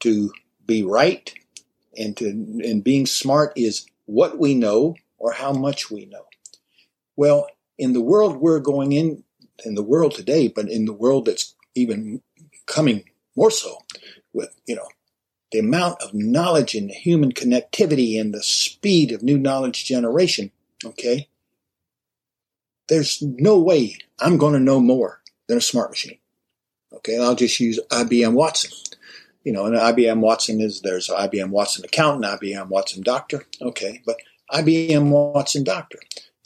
[0.00, 0.32] to
[0.66, 1.32] be right
[1.96, 6.24] and to and being smart is what we know or how much we know.
[7.16, 7.46] Well,
[7.78, 9.22] in the world we're going in,
[9.64, 12.22] in the world today, but in the world that's even
[12.66, 13.04] coming
[13.36, 13.78] more so
[14.32, 14.88] with, you know,
[15.52, 20.50] the amount of knowledge and human connectivity and the speed of new knowledge generation,
[20.84, 21.28] okay,
[22.88, 26.18] there's no way I'm going to know more than a smart machine.
[26.92, 28.70] Okay, I'll just use IBM Watson.
[29.44, 33.44] You know, and IBM Watson is there's IBM Watson accountant, IBM Watson doctor.
[33.60, 34.16] Okay, but
[34.52, 35.98] IBM Watson Doctor.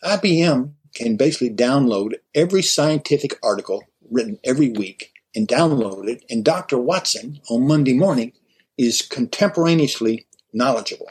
[0.05, 6.78] IBM can basically download every scientific article written every week and download it, and Dr.
[6.78, 8.32] Watson on Monday morning
[8.78, 11.11] is contemporaneously knowledgeable,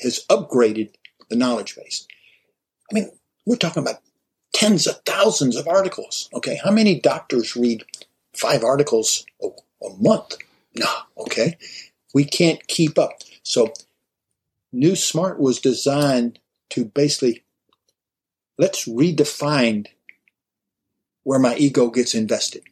[0.00, 0.94] has upgraded
[1.28, 2.06] the knowledge base.
[2.90, 3.10] I mean,
[3.46, 4.00] we're talking about
[4.52, 6.28] tens of thousands of articles.
[6.34, 7.84] Okay, how many doctors read
[8.32, 9.48] five articles a,
[9.84, 10.36] a month?
[10.74, 10.88] No,
[11.18, 11.56] okay.
[12.14, 13.22] We can't keep up.
[13.42, 13.72] So
[14.72, 16.38] New Smart was designed
[16.70, 17.42] to basically
[18.58, 19.86] let's redefine
[21.22, 22.62] where my ego gets invested.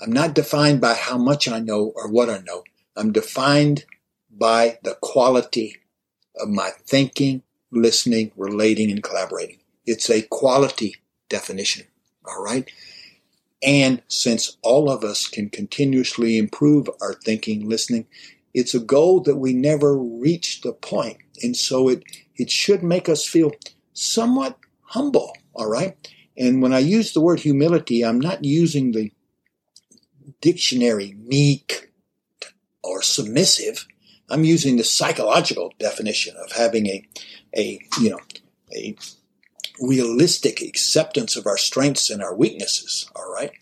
[0.00, 2.64] I'm not defined by how much I know or what I know.
[2.96, 3.84] I'm defined
[4.30, 5.76] by the quality
[6.38, 9.58] of my thinking, listening, relating, and collaborating.
[9.86, 10.96] It's a quality
[11.28, 11.86] definition.
[12.26, 12.68] All right.
[13.62, 18.06] And since all of us can continuously improve our thinking, listening,
[18.52, 21.18] it's a goal that we never reach the point.
[21.42, 22.02] And so it,
[22.36, 23.52] it should make us feel
[23.92, 25.96] somewhat humble, all right?
[26.36, 29.10] And when I use the word humility, I'm not using the
[30.40, 31.90] dictionary meek
[32.82, 33.86] or submissive.
[34.28, 37.06] I'm using the psychological definition of having a,
[37.56, 38.20] a, you know,
[38.74, 38.96] a
[39.80, 43.52] realistic acceptance of our strengths and our weaknesses, all right?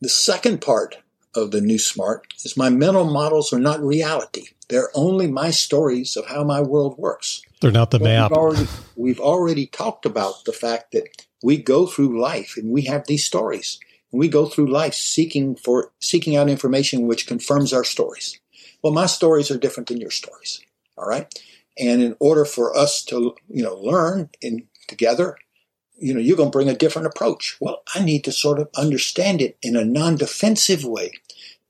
[0.00, 0.96] The second part
[1.34, 4.46] of the new smart is my mental models are not reality.
[4.68, 7.42] They're only my stories of how my world works.
[7.60, 8.30] They're not the map.
[8.30, 12.82] We've already, we've already talked about the fact that we go through life and we
[12.82, 13.78] have these stories.
[14.12, 18.38] And we go through life seeking for seeking out information which confirms our stories.
[18.82, 20.60] Well, my stories are different than your stories.
[20.96, 21.32] All right.
[21.78, 25.36] And in order for us to, you know, learn in together
[25.98, 27.56] you know, you're going to bring a different approach.
[27.60, 31.12] Well, I need to sort of understand it in a non defensive way,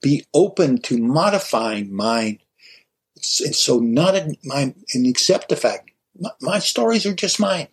[0.03, 2.41] be open to modifying mine.
[3.45, 7.69] And so, not in my, and accept the fact my, my stories are just mine.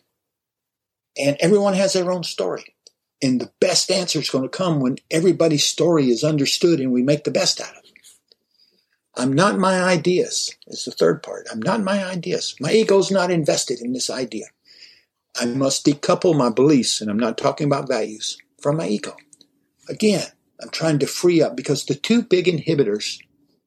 [1.17, 2.75] And everyone has their own story.
[3.21, 7.03] And the best answer is going to come when everybody's story is understood and we
[7.03, 7.91] make the best out of it.
[9.15, 11.47] I'm not my ideas, is the third part.
[11.51, 12.55] I'm not my ideas.
[12.59, 14.45] My ego's not invested in this idea.
[15.39, 19.15] I must decouple my beliefs, and I'm not talking about values, from my ego.
[19.89, 20.27] Again,
[20.61, 23.19] I'm trying to free up because the two big inhibitors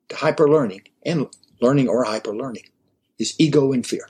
[0.09, 1.29] to hyperlearning and
[1.61, 2.67] learning or hyperlearning
[3.19, 4.07] is ego and fear.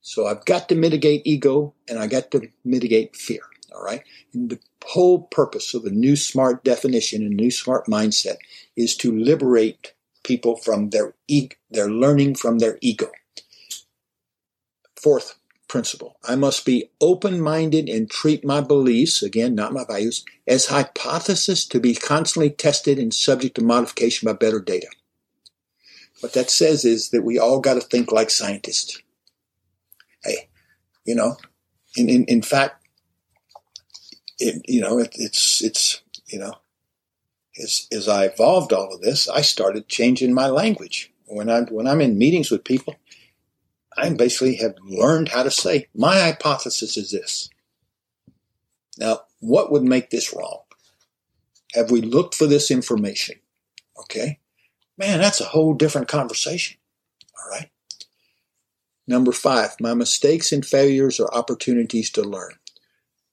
[0.00, 3.42] So I've got to mitigate ego and I got to mitigate fear.
[3.74, 4.02] All right.
[4.32, 8.36] And the whole purpose of the new smart definition and new smart mindset
[8.76, 9.94] is to liberate
[10.24, 13.10] people from their e- their learning from their ego.
[15.00, 15.37] Fourth
[15.68, 16.16] principle.
[16.26, 21.66] I must be open minded and treat my beliefs, again, not my values, as hypothesis
[21.66, 24.88] to be constantly tested and subject to modification by better data.
[26.20, 29.00] What that says is that we all got to think like scientists.
[30.24, 30.48] Hey,
[31.04, 31.36] you know,
[31.96, 32.84] in, in, in fact,
[34.38, 36.54] it, you know, it, it's it's you know,
[37.62, 41.12] as as I evolved all of this, I started changing my language.
[41.26, 42.96] When I when I'm in meetings with people,
[43.98, 47.50] I basically have learned how to say my hypothesis is this.
[48.98, 50.60] Now, what would make this wrong?
[51.74, 53.36] Have we looked for this information?
[54.00, 54.38] Okay.
[54.96, 56.78] Man, that's a whole different conversation.
[57.38, 57.70] All right.
[59.06, 62.52] Number five, my mistakes and failures are opportunities to learn.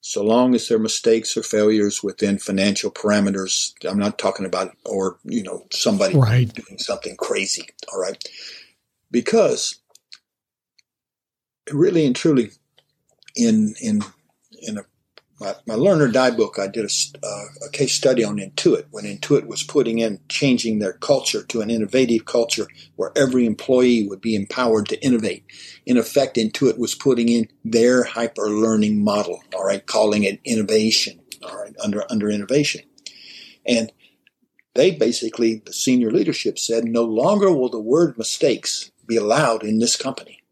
[0.01, 5.18] So long as they're mistakes or failures within financial parameters, I'm not talking about, or,
[5.24, 6.53] you know, somebody right.
[6.53, 7.70] doing something crazy.
[7.91, 8.24] All right.
[9.09, 9.80] Because
[11.72, 12.51] really and truly,
[13.36, 14.01] in, in,
[14.61, 14.86] in a
[15.39, 18.86] my, my Learn or Die book, I did a, uh, a, case study on Intuit
[18.91, 24.07] when Intuit was putting in changing their culture to an innovative culture where every employee
[24.07, 25.45] would be empowered to innovate.
[25.86, 31.20] In effect, Intuit was putting in their hyper learning model, all right, calling it innovation,
[31.43, 32.84] all right, under, under innovation.
[33.66, 33.91] And
[34.74, 39.80] they basically, the senior leadership said, no longer will the word mistakes be allowed in
[39.80, 40.43] this company.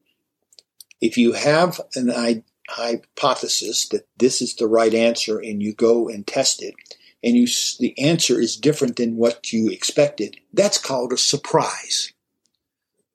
[1.04, 6.26] If you have an hypothesis that this is the right answer and you go and
[6.26, 6.76] test it
[7.22, 7.46] and you
[7.78, 12.14] the answer is different than what you expected that's called a surprise.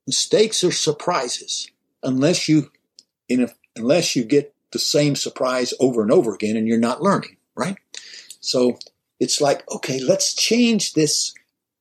[0.06, 1.70] Mistakes are surprises
[2.02, 2.70] unless you
[3.26, 7.02] in a, unless you get the same surprise over and over again and you're not
[7.02, 7.78] learning right?
[8.40, 8.78] So
[9.18, 11.32] it's like okay let's change this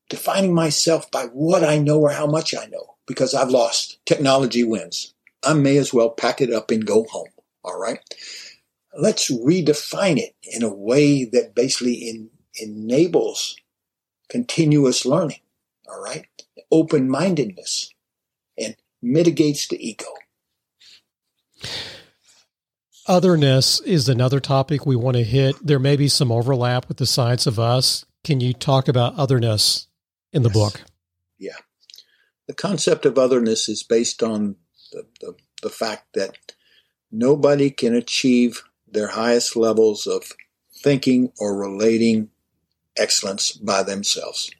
[0.09, 3.99] defining myself by what i know or how much i know because i've lost.
[4.05, 5.13] Technology wins
[5.47, 7.27] i may as well pack it up and go home
[7.67, 7.99] all right.
[8.97, 13.57] Let's redefine it in a way that basically in, enables
[14.29, 15.41] continuous learning.
[15.87, 16.25] All right.
[16.71, 17.93] Open mindedness
[18.57, 20.05] and mitigates the ego.
[23.05, 25.55] Otherness is another topic we want to hit.
[25.65, 28.05] There may be some overlap with the science of us.
[28.23, 29.87] Can you talk about otherness
[30.31, 30.57] in the yes.
[30.57, 30.81] book?
[31.37, 31.57] Yeah.
[32.47, 34.55] The concept of otherness is based on
[34.91, 36.37] the, the, the fact that
[37.11, 40.33] Nobody can achieve their highest levels of
[40.83, 42.29] thinking or relating
[42.97, 44.51] excellence by themselves.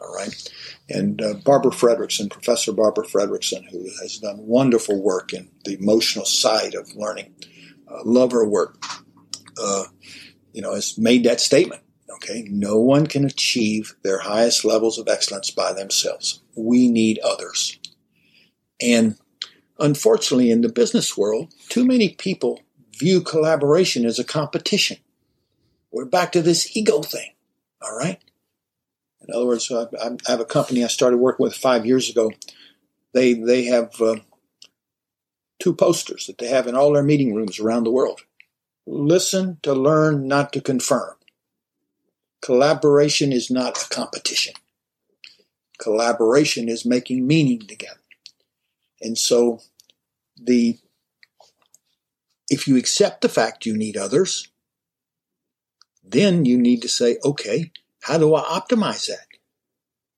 [0.00, 0.50] All right.
[0.88, 6.24] And uh, Barbara Fredrickson, Professor Barbara Fredrickson, who has done wonderful work in the emotional
[6.24, 7.34] side of learning,
[7.88, 8.82] uh, love her work,
[9.62, 9.84] uh,
[10.52, 11.82] you know, has made that statement.
[12.14, 12.46] Okay.
[12.50, 16.42] No one can achieve their highest levels of excellence by themselves.
[16.56, 17.78] We need others.
[18.80, 19.16] And
[19.78, 22.60] Unfortunately, in the business world, too many people
[22.98, 24.98] view collaboration as a competition.
[25.90, 27.30] We're back to this ego thing,
[27.80, 28.20] all right?
[29.26, 29.86] In other words, I,
[30.26, 32.32] have a company I started working with five years ago.
[33.12, 34.16] They they have uh,
[35.60, 38.22] two posters that they have in all their meeting rooms around the world.
[38.86, 41.14] Listen to learn, not to confirm.
[42.40, 44.54] Collaboration is not a competition.
[45.78, 48.01] Collaboration is making meaning together.
[49.02, 49.60] And so
[50.36, 50.78] the
[52.48, 54.48] if you accept the fact you need others,
[56.04, 57.72] then you need to say, okay,
[58.02, 59.26] how do I optimize that?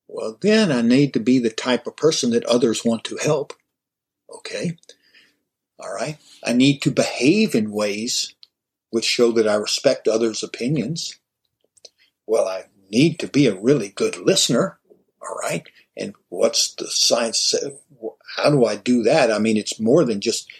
[0.08, 3.52] Well, then I need to be the type of person that others want to help.
[4.32, 4.76] Okay.
[5.78, 6.18] All right.
[6.44, 8.34] I need to behave in ways
[8.90, 11.18] which show that I respect others' opinions.
[12.26, 14.78] Well, I need to be a really good listener.
[15.20, 15.66] All right.
[15.96, 17.54] And what's the science?
[18.36, 19.30] How do I do that?
[19.30, 20.50] I mean, it's more than just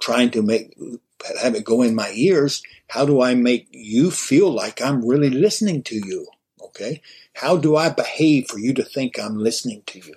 [0.00, 0.76] trying to make
[1.40, 2.62] have it go in my ears.
[2.88, 6.26] How do I make you feel like I'm really listening to you?
[6.62, 7.00] Okay.
[7.34, 10.14] How do I behave for you to think I'm listening to you?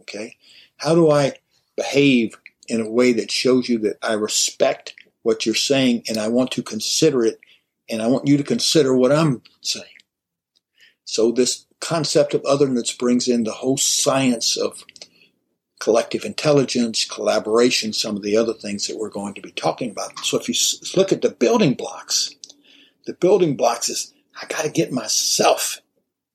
[0.00, 0.36] Okay.
[0.76, 1.34] How do I
[1.76, 2.36] behave
[2.68, 6.50] in a way that shows you that I respect what you're saying and I want
[6.52, 7.40] to consider it
[7.88, 9.86] and I want you to consider what I'm saying.
[11.04, 14.84] So this concept of otherness brings in the whole science of
[15.82, 20.16] collective intelligence, collaboration, some of the other things that we're going to be talking about.
[20.20, 20.54] So if you
[20.96, 22.36] look at the building blocks,
[23.04, 25.80] the building blocks is I got to get myself,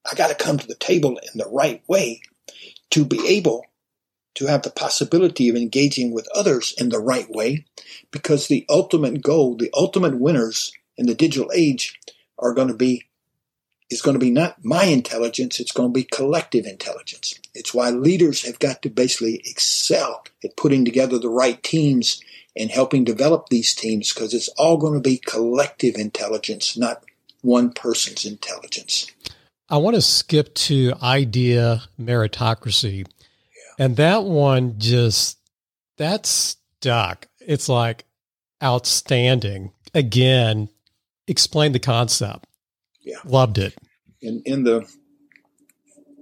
[0.05, 2.19] I got to come to the table in the right way
[2.89, 3.65] to be able
[4.35, 7.65] to have the possibility of engaging with others in the right way
[8.11, 11.97] because the ultimate goal, the ultimate winners in the digital age
[12.37, 13.05] are going to be
[13.89, 17.39] is going to be not my intelligence, it's going to be collective intelligence.
[17.53, 22.21] It's why leaders have got to basically excel at putting together the right teams
[22.55, 27.03] and helping develop these teams because it's all going to be collective intelligence, not
[27.41, 29.07] one person's intelligence.
[29.69, 33.05] I want to skip to idea meritocracy.
[33.05, 33.85] Yeah.
[33.85, 35.37] And that one just,
[35.97, 37.27] that's stuck.
[37.39, 38.05] It's like
[38.63, 39.71] outstanding.
[39.93, 40.69] Again,
[41.27, 42.46] explain the concept.
[43.07, 43.19] Yeah.
[43.23, 43.73] Loved it.
[44.21, 44.85] In in the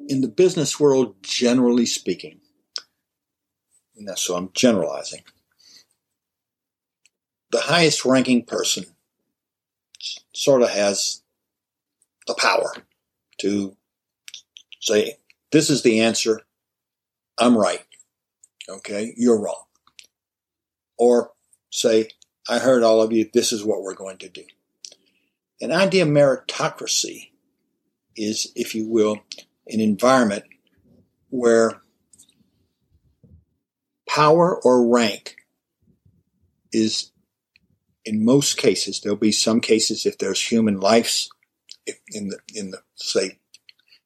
[0.07, 2.41] in the business world, generally speaking,
[4.15, 5.23] so I'm generalizing,
[7.51, 8.86] the highest ranking person
[10.36, 11.23] sort of has
[12.27, 12.71] the power
[13.39, 13.75] to
[14.79, 15.17] say,
[15.51, 16.41] this is the answer.
[17.39, 17.83] I'm right.
[18.69, 19.13] Okay.
[19.17, 19.63] You're wrong.
[20.99, 21.31] Or
[21.71, 22.09] say,
[22.47, 23.27] I heard all of you.
[23.33, 24.43] This is what we're going to do.
[25.62, 27.32] An idea of meritocracy
[28.16, 29.22] is, if you will,
[29.68, 30.43] an environment
[31.30, 31.82] where
[34.08, 35.38] power or rank
[36.72, 37.12] is,
[38.03, 41.30] in most cases, there'll be some cases if there's human lives
[42.12, 43.38] in the in the say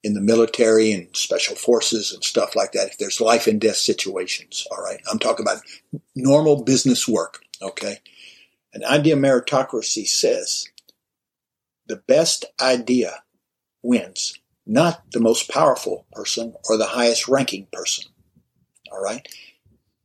[0.03, 2.87] in the military and special forces and stuff like that.
[2.87, 5.61] If there's life and death situations, all right, I'm talking about
[6.15, 7.41] normal business work.
[7.61, 7.97] Okay,
[8.73, 10.67] an idea meritocracy says
[11.89, 13.23] the best idea
[13.81, 18.05] wins, not the most powerful person or the highest ranking person.
[18.91, 19.27] All right.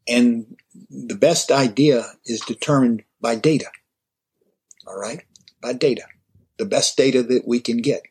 [0.08, 0.56] And
[0.90, 3.66] the best idea is determined by data.
[4.86, 5.24] All right.
[5.62, 6.02] By data.
[6.58, 8.02] The best data that we can get.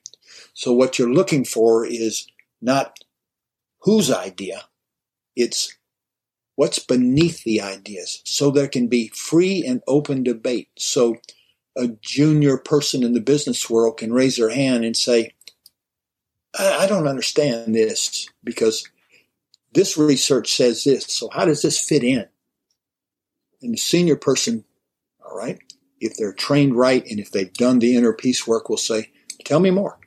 [0.54, 2.28] So what you're looking for is
[2.62, 3.00] not
[3.82, 4.66] whose idea,
[5.36, 5.76] it's
[6.56, 10.70] what's beneath the ideas so there can be free and open debate.
[10.78, 11.18] So
[11.76, 15.34] a junior person in the business world can raise their hand and say,
[16.58, 18.88] I, I don't understand this because
[19.74, 21.06] this research says this.
[21.08, 22.28] So how does this fit in?
[23.62, 24.66] And the senior person,
[25.26, 25.60] all right,
[26.00, 29.12] if they're trained right and if they've done the inner peace work, will say,
[29.46, 30.00] tell me more.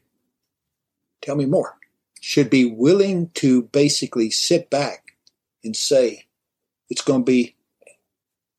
[1.23, 1.79] Tell me more.
[2.21, 5.17] Should be willing to basically sit back
[5.65, 6.27] and say,
[6.89, 7.57] it's going to be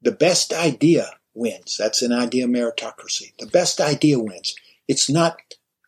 [0.01, 1.77] the best idea wins.
[1.77, 3.33] That's an idea meritocracy.
[3.39, 4.55] The best idea wins.
[4.88, 5.38] It's not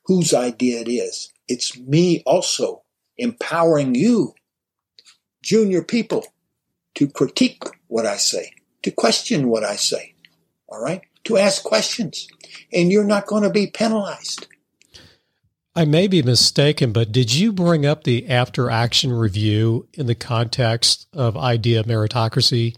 [0.06, 1.34] whose idea it is.
[1.48, 2.84] It's me also
[3.18, 4.36] empowering you,
[5.42, 6.26] junior people,
[6.96, 10.16] to critique what I say, to question what I say.
[10.68, 11.02] All right?
[11.26, 12.28] To ask questions.
[12.72, 14.48] And you're not going to be penalized.
[15.76, 20.16] I may be mistaken, but did you bring up the after action review in the
[20.16, 22.76] context of idea meritocracy?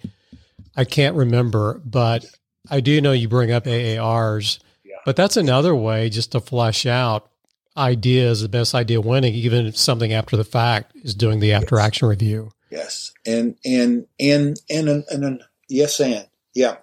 [0.76, 2.26] I can't remember, but
[2.70, 4.96] I do know you bring up AARs, yeah.
[5.06, 7.30] but that's another way just to flesh out
[7.76, 11.78] ideas, the best idea winning, even if something after the fact is doing the after
[11.78, 11.86] yes.
[11.86, 12.52] action review.
[12.70, 13.14] Yes.
[13.26, 16.78] And, and, and, and, and, and, and yes, and yeah.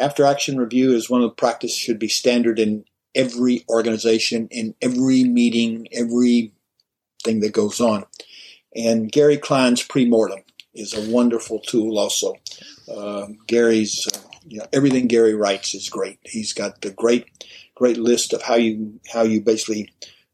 [0.00, 4.74] After action review is one of the practice should be standard in every organization, in
[4.80, 6.52] every meeting, every
[7.24, 8.04] thing that goes on.
[8.76, 10.40] And Gary Klein's pre-mortem
[10.72, 12.34] is a wonderful tool also.
[12.92, 16.18] Uh, Gary's uh, you know, everything Gary writes is great.
[16.22, 17.26] He's got the great,
[17.74, 19.92] great list of how you how you basically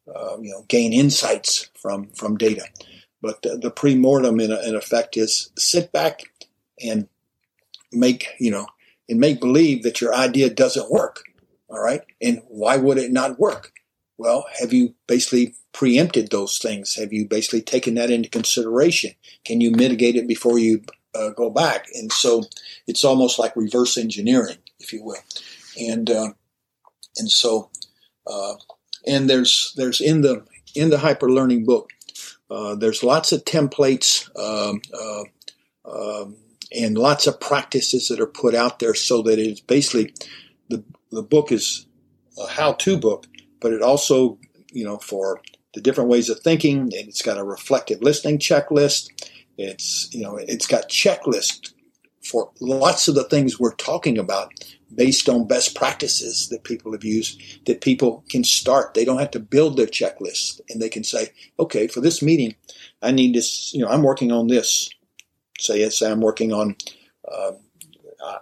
[0.09, 2.65] uh, you know gain insights from from data.
[3.21, 6.23] But the, the pre-mortem in, in effect is sit back
[6.83, 7.09] and
[7.93, 8.67] make you know
[9.09, 11.25] and make believe that your idea doesn't work.
[11.69, 13.73] All right, and why would it not work?
[14.17, 16.95] Well, have you basically preempted those things?
[16.95, 19.15] Have you basically taken that into consideration?
[19.45, 20.85] Can you mitigate it before you
[21.15, 21.87] uh, go back.
[21.95, 22.45] And so
[22.87, 25.23] it's almost like reverse engineering, if you will.
[25.81, 26.33] And uh,
[27.17, 27.71] and so
[28.27, 28.55] uh,
[29.07, 30.45] and there's there's in the
[30.75, 31.91] in the hyper learning book
[32.51, 35.25] uh, there's lots of templates um, uh,
[35.91, 36.37] um,
[36.73, 40.13] and lots of practices that are put out there so that it's basically
[40.69, 41.87] the the book is
[42.39, 43.27] a how to book,
[43.61, 44.39] but it also
[44.73, 45.41] you know for
[45.75, 49.09] the different ways of thinking and it's got a reflective listening checklist
[49.57, 51.73] it's you know it's got checklists
[52.23, 54.53] for lots of the things we're talking about
[54.95, 58.95] based on best practices that people have used that people can start.
[58.95, 62.55] They don't have to build their checklist and they can say, okay, for this meeting,
[63.03, 64.89] I need this, you know, I'm working on this.
[65.59, 66.77] Say, yes, I'm working on
[67.31, 67.53] uh,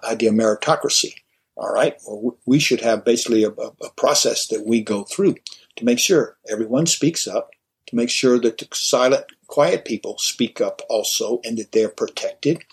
[0.04, 1.14] idea meritocracy.
[1.56, 1.94] All right.
[2.06, 5.36] Well, we should have basically a, a process that we go through
[5.76, 7.50] to make sure everyone speaks up,
[7.86, 12.64] to make sure that the silent quiet people speak up also and that they're protected,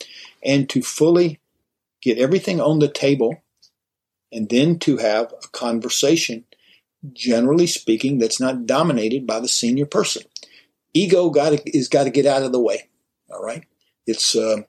[0.44, 1.40] and to fully
[2.02, 3.44] get everything on the table,
[4.32, 6.46] and then to have a conversation,
[7.14, 10.24] generally speaking, that's not dominated by the senior person.
[10.94, 12.90] Ego got is got to get out of the way.
[13.32, 13.64] All right,
[14.08, 14.62] it's uh,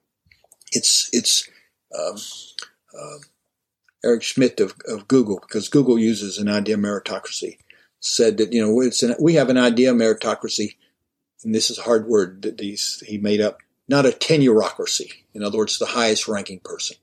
[0.72, 1.48] it's it's
[1.98, 2.16] um,
[2.98, 3.18] uh,
[4.04, 7.58] Eric Schmidt of, of Google because Google uses an idea meritocracy
[8.00, 10.74] said that you know it's an, we have an idea meritocracy
[11.44, 15.12] and this is a hard word that these he made up, not a tenureocracy.
[15.34, 16.96] In other words, the highest ranking person.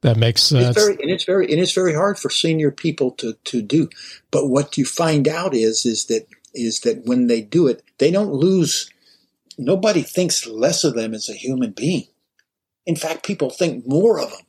[0.00, 0.76] That makes sense.
[0.76, 3.88] It's very, and it's very and it's very hard for senior people to to do.
[4.30, 8.10] But what you find out is is that is that when they do it, they
[8.10, 8.90] don't lose.
[9.58, 12.06] Nobody thinks less of them as a human being.
[12.84, 14.46] In fact, people think more of them.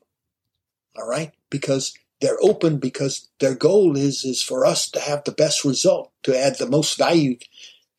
[0.98, 5.32] All right, because they're open because their goal is is for us to have the
[5.32, 7.38] best result, to add the most value,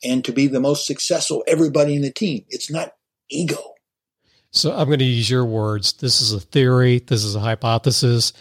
[0.03, 1.45] and to be the most successful.
[1.47, 2.45] Everybody in the team.
[2.49, 2.95] It's not
[3.31, 3.75] ego.
[4.51, 5.93] So I'm going to use your words.
[5.95, 7.01] This is a theory.
[7.01, 8.33] This is a hypothesis.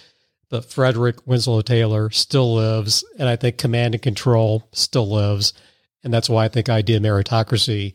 [0.50, 5.54] But Frederick Winslow Taylor still lives, and I think command and control still lives,
[6.04, 7.94] and that's why I think idea meritocracy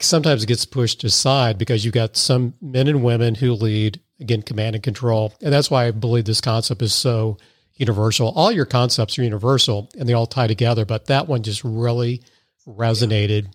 [0.00, 4.42] sometimes it gets pushed aside because you've got some men and women who lead again
[4.42, 7.38] command and control, and that's why I believe this concept is so
[7.74, 8.32] universal.
[8.34, 12.22] All your concepts are universal, and they all tie together, but that one just really
[12.66, 13.48] resonated.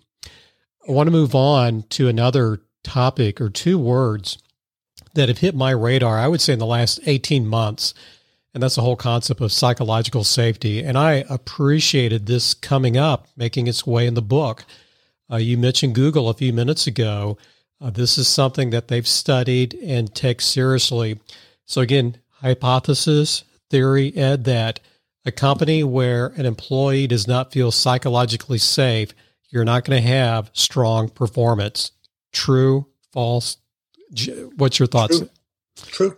[0.88, 4.38] I want to move on to another topic or two words
[5.14, 7.94] that have hit my radar, I would say in the last 18 months.
[8.54, 10.82] And that's the whole concept of psychological safety.
[10.82, 14.64] And I appreciated this coming up, making its way in the book.
[15.30, 17.38] Uh, you mentioned Google a few minutes ago.
[17.80, 21.20] Uh, this is something that they've studied and take seriously.
[21.64, 24.80] So, again, hypothesis, theory, Ed, that
[25.24, 29.14] a company where an employee does not feel psychologically safe,
[29.50, 31.92] you're not going to have strong performance.
[32.32, 33.58] True, false?
[34.56, 35.18] What's your thoughts?
[35.18, 35.28] True.
[35.76, 36.16] True.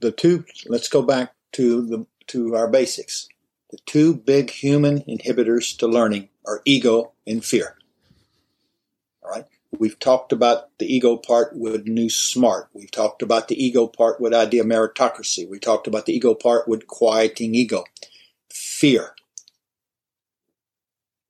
[0.00, 0.44] The two.
[0.66, 3.28] Let's go back to the to our basics.
[3.70, 7.75] The two big human inhibitors to learning are ego and fear.
[9.78, 12.68] We've talked about the ego part with New Smart.
[12.72, 15.48] We've talked about the ego part with idea meritocracy.
[15.48, 17.84] We talked about the ego part with quieting ego.
[18.50, 19.14] Fear.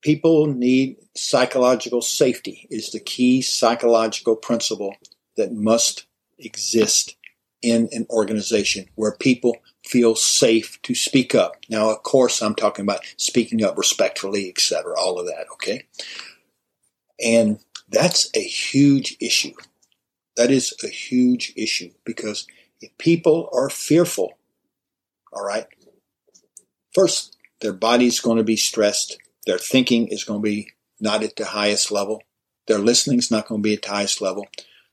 [0.03, 4.95] People need psychological safety is the key psychological principle
[5.37, 6.07] that must
[6.39, 7.16] exist
[7.62, 11.57] in an organization where people feel safe to speak up.
[11.68, 15.87] Now, of course, I'm talking about speaking up respectfully, etc., all of that, okay?
[17.24, 17.59] And
[17.89, 19.55] that's a huge issue.
[20.37, 22.47] That is a huge issue because
[22.80, 24.34] if people are fearful,
[25.32, 25.66] all right,
[26.95, 31.37] first, their body's going to be stressed, their thinking is going to be not at
[31.37, 32.22] the highest level.
[32.66, 34.47] Their listening's not going to be at the highest level.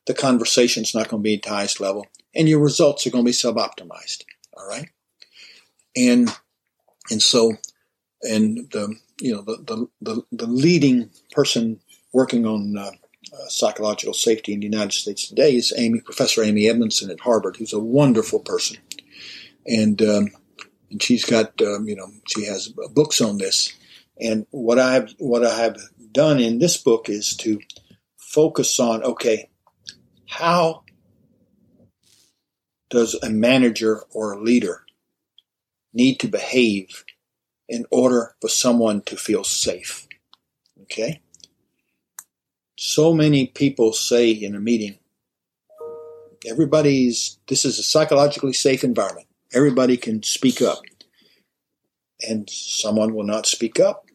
[0.05, 2.05] The conversation's not going to be at the highest level.
[2.35, 4.23] And your results are going to be suboptimized.
[4.55, 4.89] All right.
[5.95, 6.29] And,
[7.09, 7.53] and so,
[8.21, 11.79] and the, you know, the, the, the, the leading person
[12.13, 12.91] working on uh,
[13.33, 17.57] uh, psychological safety in the United States today is Amy, Professor Amy Edmondson at Harvard,
[17.57, 18.77] who's a wonderful person.
[19.65, 20.29] And, um,
[20.91, 23.73] and she's got, um, you know, she has books on this.
[24.21, 25.77] And what I've what I have
[26.11, 27.59] done in this book is to
[28.15, 29.49] focus on okay,
[30.27, 30.83] how
[32.91, 34.85] does a manager or a leader
[35.93, 37.03] need to behave
[37.67, 40.07] in order for someone to feel safe?
[40.83, 41.22] Okay?
[42.85, 44.97] So many people say in a meeting,
[46.45, 49.27] everybody's, this is a psychologically safe environment.
[49.53, 50.79] Everybody can speak up.
[52.27, 54.05] And someone will not speak up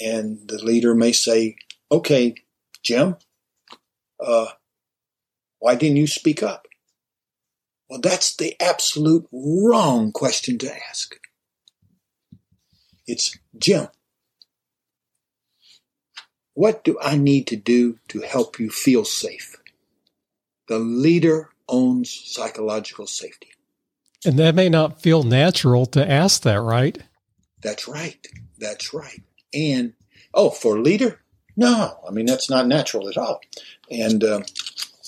[0.00, 1.56] and the leader may say,
[1.92, 2.34] "Okay,
[2.82, 3.16] Jim,
[4.18, 4.46] uh,
[5.58, 6.66] why didn't you speak up?"
[7.88, 11.18] Well, that's the absolute wrong question to ask.
[13.06, 13.88] It's Jim.
[16.60, 19.56] What do I need to do to help you feel safe?
[20.68, 23.48] The leader owns psychological safety.
[24.26, 26.98] And that may not feel natural to ask that, right?
[27.62, 28.26] That's right.
[28.58, 29.22] That's right.
[29.54, 29.94] And
[30.34, 31.22] oh, for leader,
[31.56, 33.40] no, I mean that's not natural at all.
[33.90, 34.42] And uh,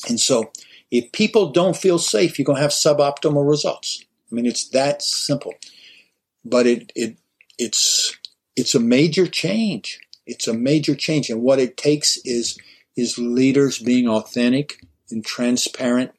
[0.09, 0.53] and so
[0.91, 4.03] if people don't feel safe, you're going to have suboptimal results.
[4.31, 5.53] I mean it's that simple.
[6.47, 7.19] But it it
[7.59, 8.17] it's
[8.57, 10.01] it's a major change.
[10.27, 12.59] It's a major change, and what it takes is
[12.97, 16.13] is leaders being authentic and transparent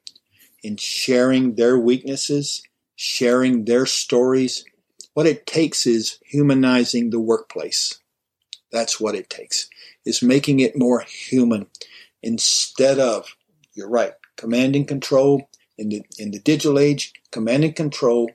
[0.63, 2.63] in sharing their weaknesses,
[2.95, 4.65] sharing their stories.
[5.13, 7.99] What it takes is humanizing the workplace.
[8.71, 9.69] That's what it takes.
[10.05, 11.67] Is making it more human
[12.23, 13.35] instead of,
[13.73, 15.49] you're right, command and control.
[15.77, 18.31] In the, in the digital age, command and control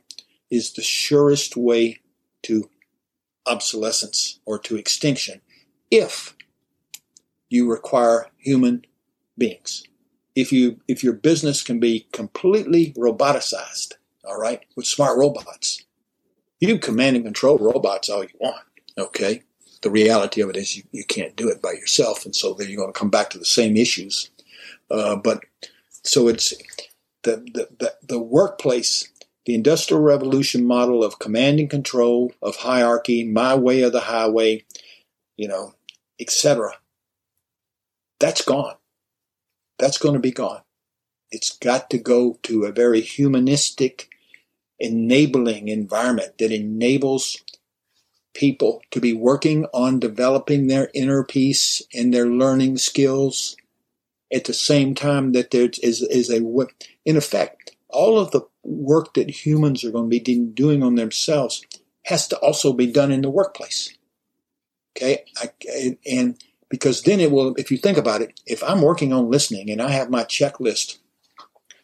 [0.51, 2.01] is the surest way
[2.43, 2.69] to
[3.47, 5.41] obsolescence or to extinction
[5.91, 6.37] if
[7.49, 8.85] you require human
[9.37, 9.85] beings.
[10.35, 15.85] If you if your business can be completely roboticized, all right, with smart robots,
[16.61, 18.63] you can command and control robots all you want,
[18.97, 19.43] okay?
[19.83, 22.69] the reality of it is you, you can't do it by yourself, and so then
[22.69, 24.31] you're going to come back to the same issues.
[24.91, 25.45] Uh, but
[25.91, 26.53] so it's
[27.23, 29.09] the, the, the, the workplace,
[29.47, 34.65] the industrial revolution model of command and control, of hierarchy, my way or the highway,
[35.37, 35.75] you know,
[36.21, 36.75] etc.
[38.21, 38.77] That's gone.
[39.79, 40.63] That's going to be gone.
[41.31, 44.09] It's got to go to a very humanistic,
[44.79, 47.43] enabling environment that enables
[48.35, 53.57] people to be working on developing their inner peace and their learning skills
[54.33, 56.41] at the same time that there is, is a,
[57.05, 61.65] in effect, all of the work that humans are going to be doing on themselves
[62.05, 63.98] has to also be done in the workplace.
[64.97, 65.25] Okay.
[65.37, 66.37] I, and
[66.69, 69.81] because then it will, if you think about it, if I'm working on listening and
[69.81, 70.99] I have my checklist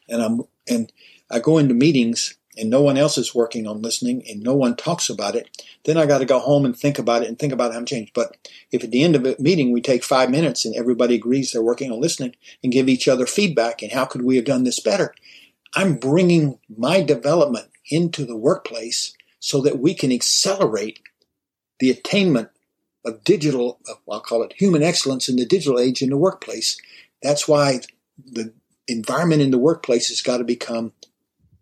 [0.08, 0.92] and I'm, and
[1.30, 4.76] I go into meetings and no one else is working on listening and no one
[4.76, 7.52] talks about it, then I got to go home and think about it and think
[7.52, 8.12] about how I'm changed.
[8.14, 8.36] But
[8.70, 11.62] if at the end of a meeting we take five minutes and everybody agrees they're
[11.62, 14.80] working on listening and give each other feedback and how could we have done this
[14.80, 15.14] better,
[15.74, 21.00] I'm bringing my development into the workplace so that we can accelerate
[21.80, 22.50] the attainment
[23.04, 23.80] of digital,
[24.10, 26.80] I'll call it human excellence in the digital age in the workplace.
[27.22, 27.80] That's why
[28.18, 28.52] the
[28.88, 30.92] environment in the workplace has got to become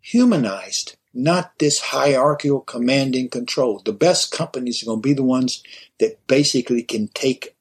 [0.01, 3.81] humanized, not this hierarchical command and control.
[3.85, 5.63] The best companies are going to be the ones
[5.99, 7.57] that basically can take,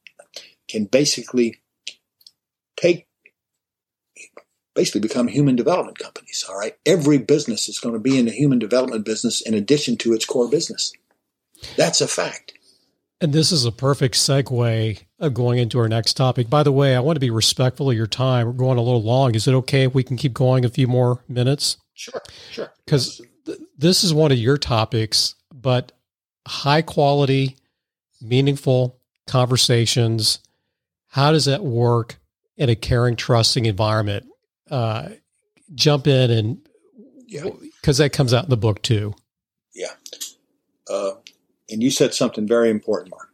[0.68, 1.62] can basically
[2.76, 3.08] take,
[4.74, 6.46] basically become human development companies.
[6.48, 6.78] All right.
[6.86, 10.26] Every business is going to be in the human development business in addition to its
[10.26, 10.94] core business.
[11.78, 12.54] That's a fact.
[13.22, 16.50] And this is a perfect segue of going into our next topic.
[16.50, 18.48] By the way, I want to be respectful of your time.
[18.48, 19.36] We're going a little long.
[19.36, 21.78] Is it okay if we can keep going a few more minutes?
[21.94, 22.20] Sure,
[22.50, 22.72] sure.
[22.84, 25.92] Because th- this is one of your topics, but
[26.48, 27.58] high quality,
[28.20, 30.40] meaningful conversations.
[31.10, 32.18] How does that work
[32.58, 34.26] in a caring, trusting environment?
[34.70, 35.10] Uh,
[35.76, 36.68] jump in and
[37.28, 38.06] because yeah.
[38.06, 39.14] that comes out in the book too.
[39.76, 39.94] Yeah.
[40.90, 41.12] Uh,
[41.72, 43.30] and you said something very important, Mark.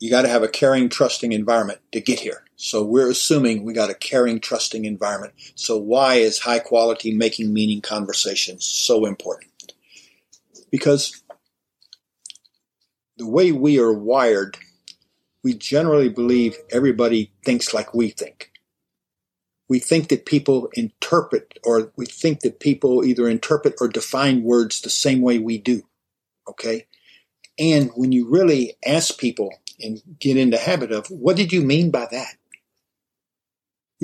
[0.00, 2.44] You got to have a caring, trusting environment to get here.
[2.56, 5.34] So we're assuming we got a caring, trusting environment.
[5.54, 9.50] So why is high quality making meaning conversations so important?
[10.70, 11.22] Because
[13.16, 14.56] the way we are wired,
[15.42, 18.50] we generally believe everybody thinks like we think.
[19.68, 24.80] We think that people interpret, or we think that people either interpret or define words
[24.80, 25.82] the same way we do.
[26.48, 26.86] Okay?
[27.58, 31.62] And when you really ask people and get in the habit of, what did you
[31.62, 32.36] mean by that?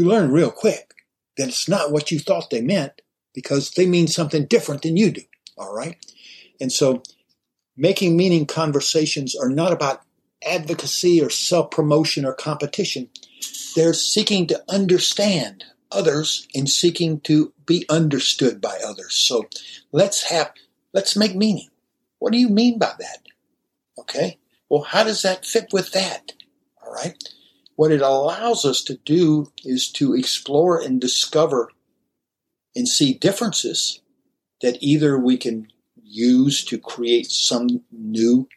[0.01, 0.95] you learn real quick
[1.37, 3.03] that it's not what you thought they meant
[3.35, 5.23] because they mean something different than you do.
[5.59, 5.97] All right.
[6.59, 7.03] And so
[7.77, 10.03] making meaning conversations are not about
[10.47, 13.11] advocacy or self promotion or competition.
[13.77, 19.15] They're seeking to understand others and seeking to be understood by others.
[19.15, 19.49] So
[19.93, 20.53] let's have,
[20.95, 21.69] let's make meaning.
[22.21, 23.19] What do you mean by that?
[23.99, 24.39] Okay.
[24.69, 26.33] Well, how does that fit with that?
[26.83, 27.17] All right.
[27.77, 31.71] What it allows us to do is to explore and discover
[32.77, 34.01] and see differences
[34.61, 35.69] that either we can
[36.03, 38.49] use to create some new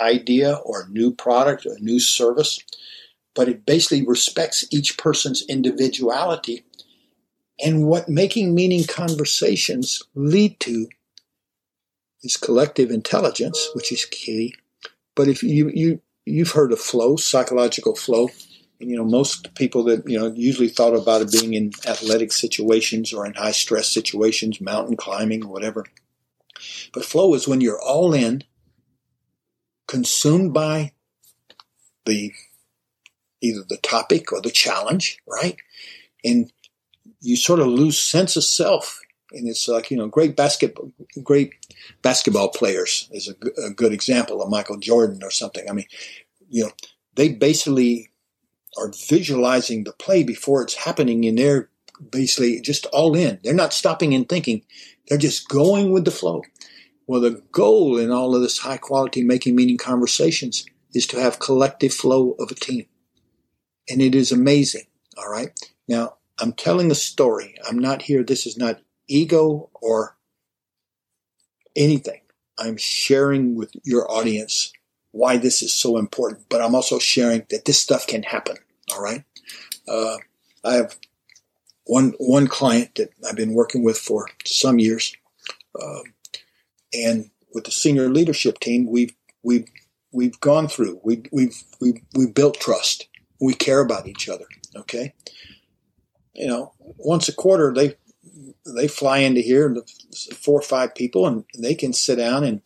[0.00, 2.58] idea or new product or new service,
[3.34, 6.64] but it basically respects each person's individuality.
[7.64, 10.88] And what making meaning conversations lead to
[12.22, 14.54] is collective intelligence, which is key.
[15.14, 18.28] But if you, you you've heard of flow, psychological flow,
[18.78, 23.12] you know, most people that, you know, usually thought about it being in athletic situations
[23.12, 25.84] or in high stress situations, mountain climbing, or whatever.
[26.92, 28.44] But flow is when you're all in,
[29.86, 30.92] consumed by
[32.06, 32.32] the
[33.40, 35.56] either the topic or the challenge, right?
[36.24, 36.52] And
[37.20, 39.00] you sort of lose sense of self.
[39.32, 41.54] And it's like, you know, great basketball, great
[42.02, 45.68] basketball players is a, a good example of Michael Jordan or something.
[45.68, 45.86] I mean,
[46.48, 46.70] you know,
[47.14, 48.10] they basically
[48.76, 51.68] are visualizing the play before it's happening and they're
[52.10, 53.38] basically just all in.
[53.42, 54.62] They're not stopping and thinking.
[55.08, 56.42] They're just going with the flow.
[57.06, 60.64] Well, the goal in all of this high quality making meaning conversations
[60.94, 62.86] is to have collective flow of a team.
[63.88, 64.86] And it is amazing.
[65.16, 65.50] All right.
[65.86, 67.54] Now I'm telling a story.
[67.68, 68.22] I'm not here.
[68.22, 70.16] This is not ego or
[71.76, 72.20] anything.
[72.58, 74.72] I'm sharing with your audience
[75.10, 78.56] why this is so important, but I'm also sharing that this stuff can happen.
[78.92, 79.24] All right.
[79.88, 80.16] Uh,
[80.64, 80.96] I have
[81.84, 85.14] one one client that I've been working with for some years,
[85.80, 86.00] uh,
[86.92, 89.66] and with the senior leadership team, we've we've
[90.12, 91.00] we've gone through.
[91.04, 93.08] We we've we've we've built trust.
[93.40, 94.46] We care about each other.
[94.74, 95.14] Okay.
[96.34, 97.96] You know, once a quarter they
[98.66, 99.76] they fly into here,
[100.34, 102.62] four or five people, and they can sit down and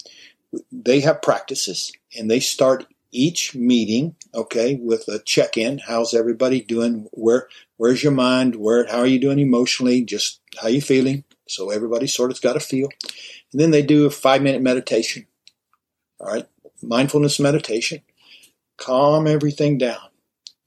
[0.73, 5.79] they have practices, and they start each meeting, okay, with a check-in.
[5.79, 7.09] How's everybody doing?
[7.13, 8.57] Where where's your mind?
[8.57, 10.03] Where how are you doing emotionally?
[10.03, 11.25] Just how you feeling?
[11.49, 12.89] So everybody sort of's got a feel.
[13.53, 15.27] And then they do a five-minute meditation.
[16.21, 16.47] All right,
[16.83, 18.03] mindfulness meditation.
[18.77, 20.09] Calm everything down.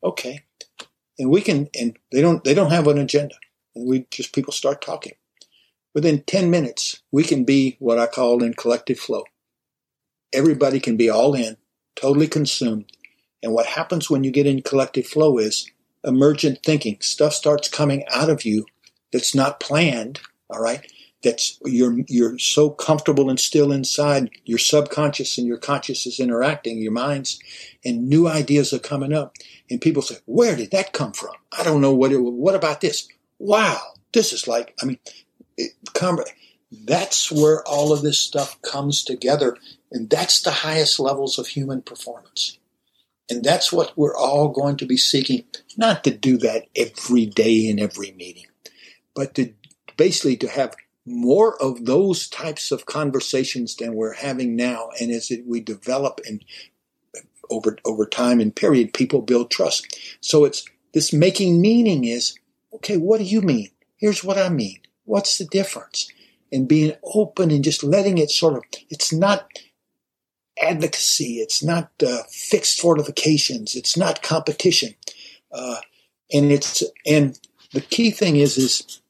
[0.04, 0.44] Okay,
[1.18, 1.70] and we can.
[1.80, 2.44] And they don't.
[2.44, 3.36] They don't have an agenda.
[3.76, 5.14] And we just people start talking.
[5.94, 9.24] Within ten minutes, we can be what I call in collective flow.
[10.34, 11.58] Everybody can be all in
[11.96, 12.92] totally consumed.
[13.44, 15.70] And what happens when you get in collective flow is
[16.04, 16.98] emergent thinking.
[17.02, 18.66] Stuff starts coming out of you
[19.12, 20.90] that's not planned, all right?
[21.24, 24.32] That's you're you're so comfortable and still inside.
[24.46, 27.40] Your subconscious and your conscious is interacting, your minds,
[27.86, 29.36] and new ideas are coming up.
[29.70, 31.36] And people say, "Where did that come from?
[31.56, 32.18] I don't know what it.
[32.18, 33.08] What about this?
[33.38, 33.80] Wow,
[34.14, 34.74] this is like.
[34.82, 34.98] I mean,
[36.20, 36.34] it,
[36.72, 39.58] that's where all of this stuff comes together
[39.92, 42.58] and that's the highest levels of human performance.
[43.30, 45.44] And that's what we're all going to be seeking,
[45.78, 48.48] not to do that every day in every meeting,
[49.16, 49.54] but to
[49.98, 54.90] basically to have more of those types of conversations than we're having now.
[55.00, 56.44] And as we develop and
[57.50, 59.98] over over time and period, people build trust.
[60.22, 62.38] So it's this making meaning is
[62.74, 62.98] okay.
[62.98, 63.70] What do you mean?
[63.98, 64.81] Here's what I mean.
[65.12, 66.10] What's the difference?
[66.54, 68.64] And being open and just letting it sort of.
[68.90, 69.46] It's not
[70.58, 71.40] advocacy.
[71.40, 73.76] It's not uh, fixed fortifications.
[73.76, 74.96] It's not competition.
[75.52, 75.82] Uh,
[76.32, 77.38] and it's and
[77.74, 79.02] the key thing is is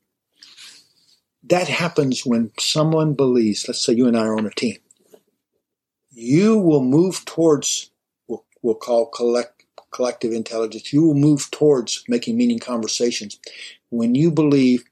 [1.43, 3.68] that happens when someone believes.
[3.68, 4.78] Let's say you and I are on a team.
[6.10, 7.91] You will move towards
[8.26, 10.91] what we'll call collect, collective intelligence.
[10.91, 13.38] You will move towards making meaning conversations
[13.91, 14.84] when you believe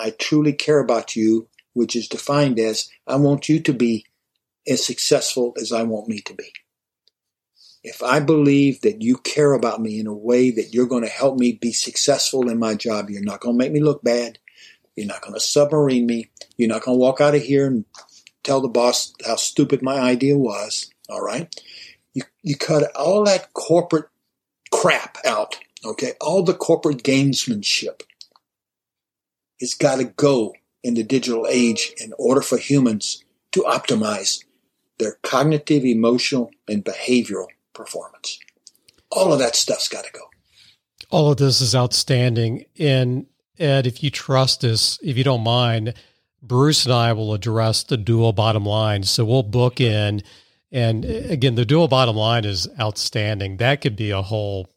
[0.00, 4.06] I truly care about you, which is defined as I want you to be
[4.66, 6.52] as successful as I want me to be.
[7.82, 11.08] If I believe that you care about me in a way that you're going to
[11.08, 14.38] help me be successful in my job, you're not going to make me look bad.
[14.96, 16.30] You're not going to submarine me.
[16.56, 17.84] You're not going to walk out of here and
[18.42, 20.90] tell the boss how stupid my idea was.
[21.08, 21.54] All right.
[22.12, 24.08] You, you cut all that corporate
[24.70, 25.56] crap out.
[25.84, 26.12] Okay.
[26.20, 28.02] All the corporate gamesmanship
[29.60, 34.44] has got to go in the digital age in order for humans to optimize
[34.98, 38.38] their cognitive, emotional, and behavioral performance.
[39.10, 40.20] All of that stuff's got to go.
[41.10, 42.64] All of this is outstanding.
[42.78, 43.26] And
[43.58, 45.94] Ed, if you trust us, if you don't mind,
[46.42, 49.02] Bruce and I will address the dual bottom line.
[49.02, 50.22] So we'll book in.
[50.72, 53.56] And uh, again, the dual bottom line is outstanding.
[53.56, 54.68] That could be a whole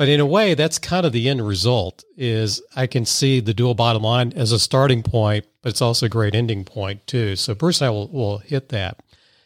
[0.00, 3.52] but in a way that's kind of the end result is i can see the
[3.52, 7.36] dual bottom line as a starting point but it's also a great ending point too
[7.36, 8.98] so bruce and i will, will hit that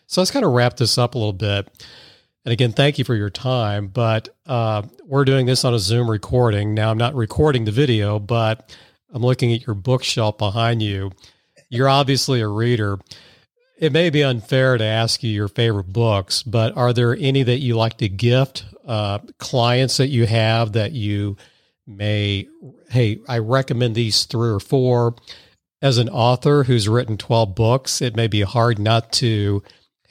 [0.07, 1.87] so let's kind of wrap this up a little bit.
[2.45, 3.89] And again, thank you for your time.
[3.89, 6.75] But uh, we're doing this on a Zoom recording.
[6.75, 8.77] Now, I'm not recording the video, but
[9.13, 11.11] I'm looking at your bookshelf behind you.
[11.69, 12.99] You're obviously a reader.
[13.79, 17.59] It may be unfair to ask you your favorite books, but are there any that
[17.59, 21.37] you like to gift uh, clients that you have that you
[21.87, 22.49] may,
[22.91, 25.17] hey, I recommend these three or four?
[25.83, 29.63] As an author who's written 12 books, it may be hard not to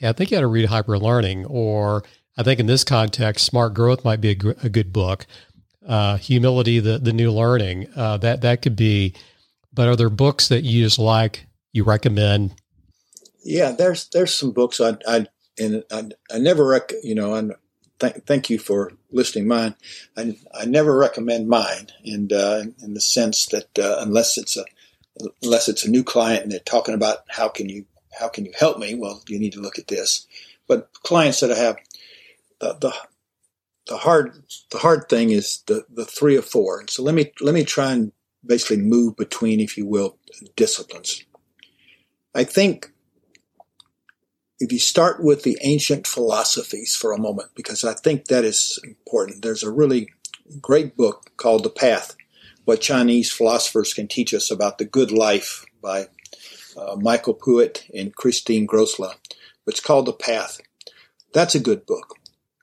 [0.02, 2.04] I think you got to read Hyper Learning, or
[2.36, 5.26] I think in this context, Smart Growth might be a, a good book.
[5.86, 9.14] Uh, Humility, the the New Learning, uh, that that could be.
[9.72, 11.46] But are there books that you just like?
[11.72, 12.54] You recommend?
[13.44, 15.26] Yeah, there's there's some books I I
[15.58, 17.54] and I, I never rec you know and
[17.98, 19.74] th- thank you for listing mine.
[20.16, 24.64] I I never recommend mine, and uh, in the sense that uh, unless it's a
[25.42, 27.86] unless it's a new client and they're talking about how can you
[28.18, 28.94] how can you help me?
[28.94, 30.26] Well, you need to look at this.
[30.66, 31.76] But clients that I have,
[32.60, 32.94] the, the,
[33.86, 36.84] the hard the hard thing is the, the three or four.
[36.88, 38.12] So let me let me try and
[38.44, 40.16] basically move between, if you will,
[40.56, 41.24] disciplines.
[42.34, 42.92] I think
[44.64, 48.80] if you start with the ancient philosophies for a moment, because I think that is
[48.82, 49.42] important.
[49.42, 50.08] There's a really
[50.58, 52.16] great book called The Path,
[52.64, 56.06] What Chinese Philosophers Can Teach Us About the Good Life by
[56.78, 59.12] uh, Michael Puett and Christine Gross-Loh.
[59.66, 60.62] It's called The Path.
[61.34, 62.16] That's a good book.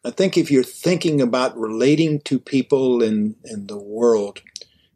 [0.04, 4.42] I think if you're thinking about relating to people in, in the world,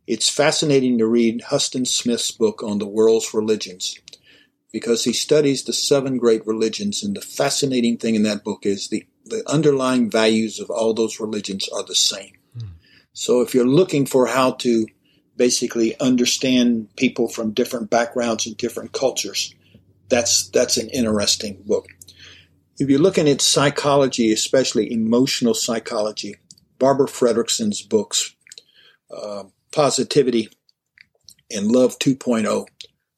[0.07, 3.95] it's fascinating to read Huston Smith's book on the world's religions
[4.75, 7.01] because he studies the seven great religions.
[7.01, 11.17] And the fascinating thing in that book is the, the underlying values of all those
[11.17, 12.33] religions are the same.
[12.59, 12.67] Hmm.
[13.13, 14.85] So if you're looking for how to
[15.37, 19.55] basically understand people from different backgrounds and different cultures.
[20.09, 21.87] That's that's an interesting book.
[22.77, 26.35] If you're looking at psychology, especially emotional psychology,
[26.79, 28.35] Barbara Fredrickson's books,
[29.09, 30.49] uh, Positivity
[31.49, 32.67] and Love 2.0,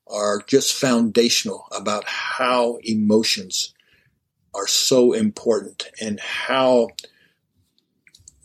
[0.10, 3.74] are just foundational about how emotions
[4.54, 6.90] are so important and how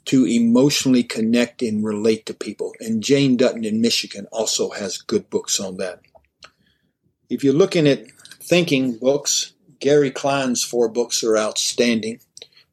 [0.04, 2.72] to emotionally connect and relate to people.
[2.80, 6.00] And Jane Dutton in Michigan also has good books on that.
[7.30, 8.10] If you're looking at
[8.40, 12.20] thinking books, Gary Klein's four books are outstanding.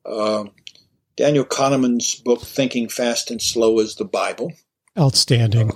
[0.05, 0.45] Uh,
[1.15, 4.53] Daniel Kahneman's book, Thinking Fast and Slow, is the Bible.
[4.97, 5.71] Outstanding.
[5.71, 5.75] Uh,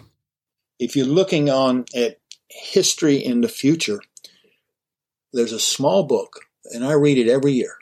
[0.80, 2.20] if you're looking on at
[2.54, 4.02] history in the future,
[5.34, 6.42] there's a small book,
[6.72, 7.76] and I read it every year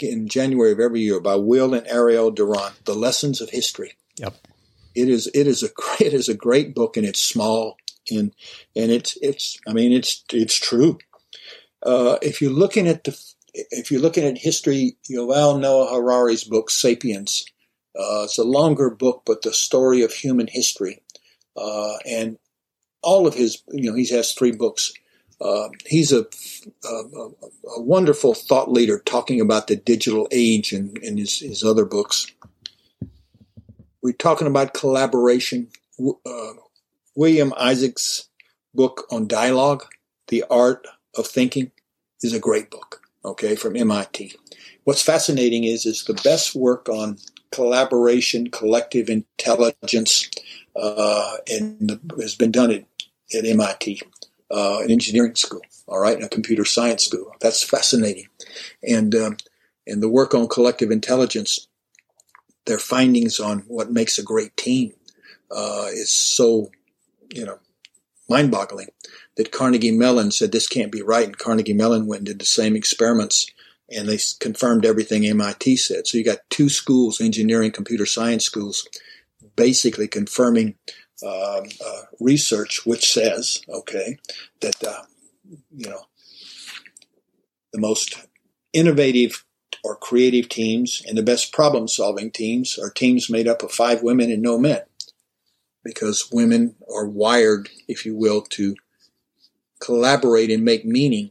[0.00, 3.96] in January of every year by Will and Ariel Durant, The Lessons of History.
[4.16, 4.34] Yep.
[4.94, 5.68] It is it is a
[6.04, 7.76] it is a great book and it's small
[8.10, 8.32] and
[8.76, 10.98] and it's it's I mean it's it's true.
[11.84, 13.18] Uh, if you're looking at the
[13.52, 17.44] if you're looking at history, Yuval Noah Harari's book *Sapiens*.
[17.96, 21.00] Uh, it's a longer book, but the story of human history,
[21.56, 22.38] uh, and
[23.04, 24.92] all of his you know he has three books.
[25.40, 26.24] Uh, he's a,
[26.84, 26.88] a,
[27.76, 32.28] a, wonderful thought leader talking about the digital age in, in his, his other books.
[34.00, 35.68] We're talking about collaboration.
[36.00, 36.52] Uh,
[37.16, 38.28] William Isaacs'
[38.74, 39.84] book on dialogue,
[40.28, 40.86] The Art
[41.16, 41.72] of Thinking,
[42.22, 44.34] is a great book, okay, from MIT.
[44.84, 47.18] What's fascinating is, is the best work on
[47.50, 50.28] collaboration, collective intelligence,
[50.76, 52.84] uh, and has been done at,
[53.32, 54.02] at MIT
[54.50, 57.34] uh, an engineering school, all right, a computer science school.
[57.40, 58.28] That's fascinating.
[58.82, 59.36] And, um,
[59.86, 61.66] and the work on collective intelligence,
[62.66, 64.92] their findings on what makes a great team
[65.50, 66.70] uh, is so,
[67.34, 67.58] you know,
[68.28, 68.88] mind boggling
[69.36, 71.26] that Carnegie Mellon said this can't be right.
[71.26, 73.50] And Carnegie Mellon went and did the same experiments
[73.90, 76.06] and they confirmed everything MIT said.
[76.06, 78.88] So you got two schools, engineering, computer science schools,
[79.56, 80.76] basically confirming
[81.22, 84.18] uh, uh, research which says, okay,
[84.60, 85.02] that uh,
[85.74, 86.06] you know
[87.72, 88.16] the most
[88.72, 89.44] innovative
[89.82, 94.30] or creative teams and the best problem-solving teams are teams made up of five women
[94.30, 94.80] and no men,
[95.84, 98.74] because women are wired, if you will, to
[99.80, 101.30] collaborate and make meaning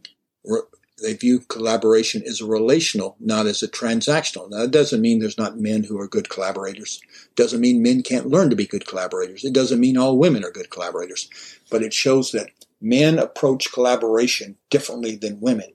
[1.03, 4.49] they view collaboration as a relational, not as a transactional.
[4.49, 7.01] Now, that doesn't mean there's not men who are good collaborators.
[7.03, 9.43] It doesn't mean men can't learn to be good collaborators.
[9.43, 11.29] It doesn't mean all women are good collaborators.
[11.69, 15.73] But it shows that men approach collaboration differently than women.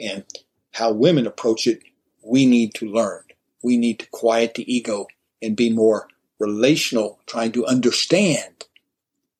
[0.00, 0.24] And
[0.72, 1.82] how women approach it,
[2.24, 3.24] we need to learn.
[3.64, 5.08] We need to quiet the ego
[5.42, 6.06] and be more
[6.38, 8.66] relational, trying to understand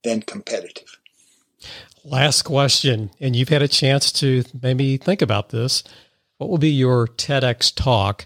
[0.03, 0.98] than competitive.
[2.11, 5.85] Last question, and you've had a chance to maybe think about this.
[6.39, 8.25] What will be your TEDx talk?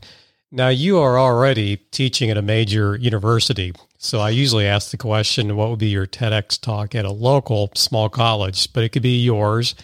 [0.52, 3.72] Now, you are already teaching at a major university.
[3.98, 7.72] So I usually ask the question, what would be your TEDx talk at a local
[7.74, 8.72] small college?
[8.72, 9.74] But it could be yours.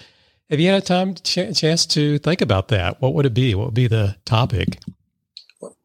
[0.49, 3.01] Have you had a time ch- chance to think about that?
[3.01, 3.55] What would it be?
[3.57, 4.79] What would be the topic?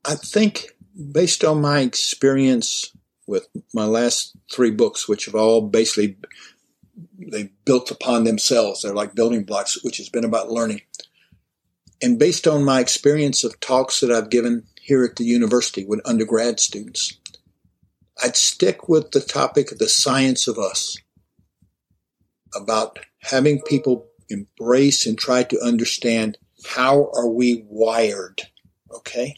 [0.06, 0.68] I think
[1.12, 2.96] based on my experience
[3.26, 6.18] with my last three books, which have all basically
[7.18, 8.82] they built upon themselves.
[8.82, 10.82] They're like building blocks, which has been about learning.
[12.02, 16.02] And based on my experience of talks that I've given here at the university with
[16.06, 17.18] undergrad students,
[18.22, 20.98] I'd stick with the topic of the science of us,
[22.56, 28.44] about having people embrace and try to understand how are we wired,
[28.92, 29.36] okay?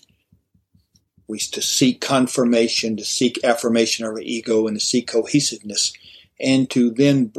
[1.27, 5.94] We to seek confirmation, to seek affirmation of our ego, and to seek cohesiveness,
[6.40, 7.34] and to then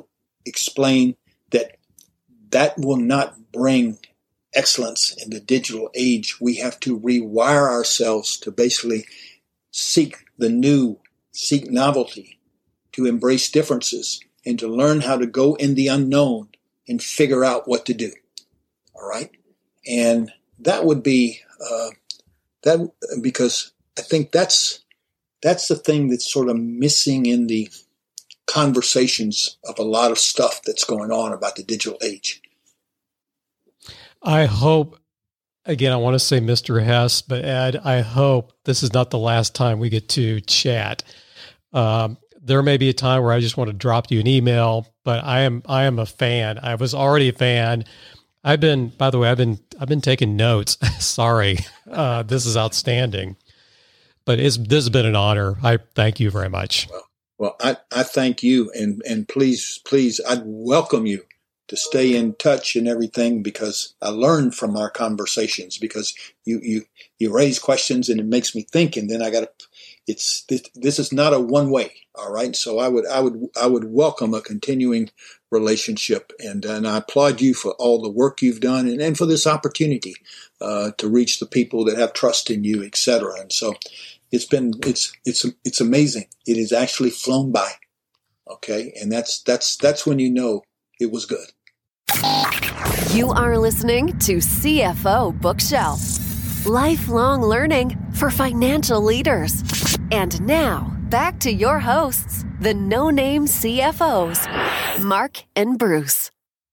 [0.44, 1.16] explain
[1.50, 1.76] that
[2.50, 3.98] that will not bring
[4.54, 6.40] excellence in the digital age.
[6.40, 9.04] We have to rewire ourselves to basically
[9.70, 10.98] seek the new,
[11.32, 12.38] seek novelty,
[12.92, 16.48] to embrace differences, and to learn how to go in the unknown
[16.88, 18.12] and figure out what to do.
[18.94, 19.30] All right.
[19.86, 21.88] And that would be, uh,
[22.62, 22.90] that
[23.20, 24.80] because I think that's,
[25.42, 27.70] that's the thing that's sort of missing in the
[28.46, 32.40] conversations of a lot of stuff that's going on about the digital age.
[34.22, 34.98] I hope,
[35.64, 36.82] again, I want to say Mr.
[36.82, 41.02] Hess, but Ed, I hope this is not the last time we get to chat.
[41.72, 44.86] Um, there may be a time where I just want to drop you an email,
[45.04, 46.58] but I am I am a fan.
[46.62, 47.84] I was already a fan.
[48.44, 50.78] I've been, by the way, I've been I've been taking notes.
[51.04, 51.58] Sorry,
[51.90, 53.36] uh, this is outstanding.
[54.24, 55.56] But it's this has been an honor.
[55.62, 56.88] I thank you very much.
[56.88, 61.24] Well, Well, I, I thank you and, and please, please, I'd welcome you
[61.68, 66.14] to stay in touch and everything because I learn from our conversations because
[66.44, 66.84] you, you,
[67.18, 69.66] you raise questions and it makes me think and then I got to,
[70.06, 71.92] it's, this, this is not a one way.
[72.14, 72.54] All right.
[72.54, 75.10] So I would, I would, I would welcome a continuing
[75.50, 79.26] relationship and, and I applaud you for all the work you've done and, and for
[79.26, 80.14] this opportunity,
[80.60, 83.40] uh, to reach the people that have trust in you, etc.
[83.40, 83.74] And so
[84.32, 86.26] it's been, it's, it's, it's amazing.
[86.46, 87.72] It has actually flown by.
[88.48, 88.92] Okay.
[89.00, 90.62] And that's, that's, that's when you know
[91.00, 91.46] it was good.
[93.12, 96.00] You are listening to CFO Bookshelf.
[96.66, 99.62] Lifelong learning for financial leaders.
[100.10, 106.30] And now, back to your hosts, the no name CFOs, Mark and Bruce.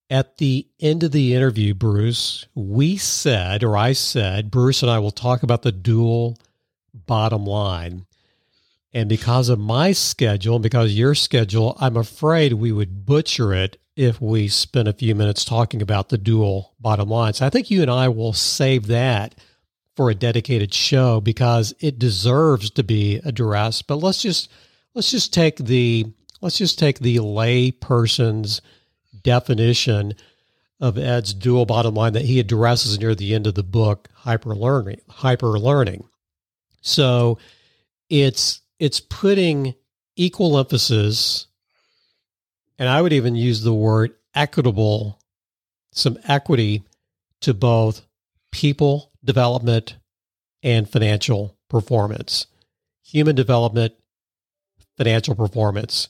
[0.10, 5.00] At the end of the interview, Bruce, we said, or I said, Bruce and I
[5.00, 6.38] will talk about the dual
[6.94, 8.06] bottom line.
[8.94, 13.78] And because of my schedule and because your schedule, I'm afraid we would butcher it
[13.95, 17.34] if we spend a few minutes talking about the dual bottom line.
[17.34, 19.36] So I think you and I will save that
[19.95, 23.88] for a dedicated show because it deserves to be addressed.
[23.88, 24.49] But let's just
[24.94, 26.06] let's just take the
[26.41, 28.61] let's just take the lay person's
[29.22, 30.14] definition
[30.80, 34.56] of Ed's dual bottom line that he addresses near the end of the book, hyper
[34.56, 34.99] learning.
[35.07, 36.03] Hyper learning.
[36.84, 37.39] So
[38.10, 39.73] it's it's putting
[40.15, 41.47] equal emphasis,
[42.77, 45.19] and I would even use the word equitable,
[45.93, 46.84] some equity
[47.41, 48.05] to both
[48.51, 49.95] people development
[50.61, 52.47] and financial performance.
[53.03, 53.93] Human development,
[54.97, 56.10] financial performance.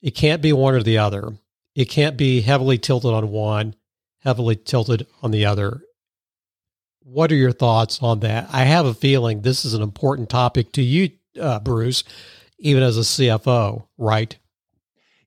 [0.00, 1.34] It can't be one or the other.
[1.74, 3.74] It can't be heavily tilted on one,
[4.20, 5.82] heavily tilted on the other.
[7.02, 8.48] What are your thoughts on that?
[8.52, 11.10] I have a feeling this is an important topic to you,
[11.40, 12.04] uh, Bruce,
[12.58, 14.36] even as a CFO, right?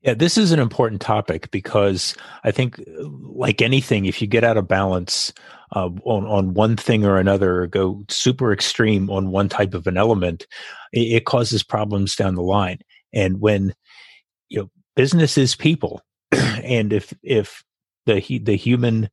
[0.03, 4.57] Yeah, this is an important topic because I think, like anything, if you get out
[4.57, 5.33] of balance
[5.75, 9.87] uh, on on one thing or another, or go super extreme on one type of
[9.87, 10.45] an element,
[10.91, 12.79] it, it causes problems down the line.
[13.13, 13.73] And when
[14.49, 16.01] you know business is people,
[16.31, 17.63] and if if
[18.05, 19.09] the the human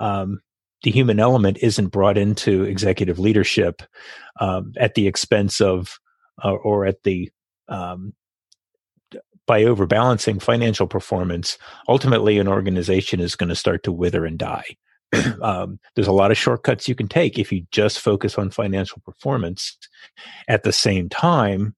[0.00, 0.40] um,
[0.82, 3.82] the human element isn't brought into executive leadership
[4.40, 5.98] um, at the expense of
[6.42, 7.30] uh, or at the
[7.68, 8.14] um,
[9.46, 14.64] by overbalancing financial performance, ultimately an organization is going to start to wither and die.
[15.42, 19.02] um, there's a lot of shortcuts you can take if you just focus on financial
[19.04, 19.76] performance.
[20.48, 21.74] At the same time,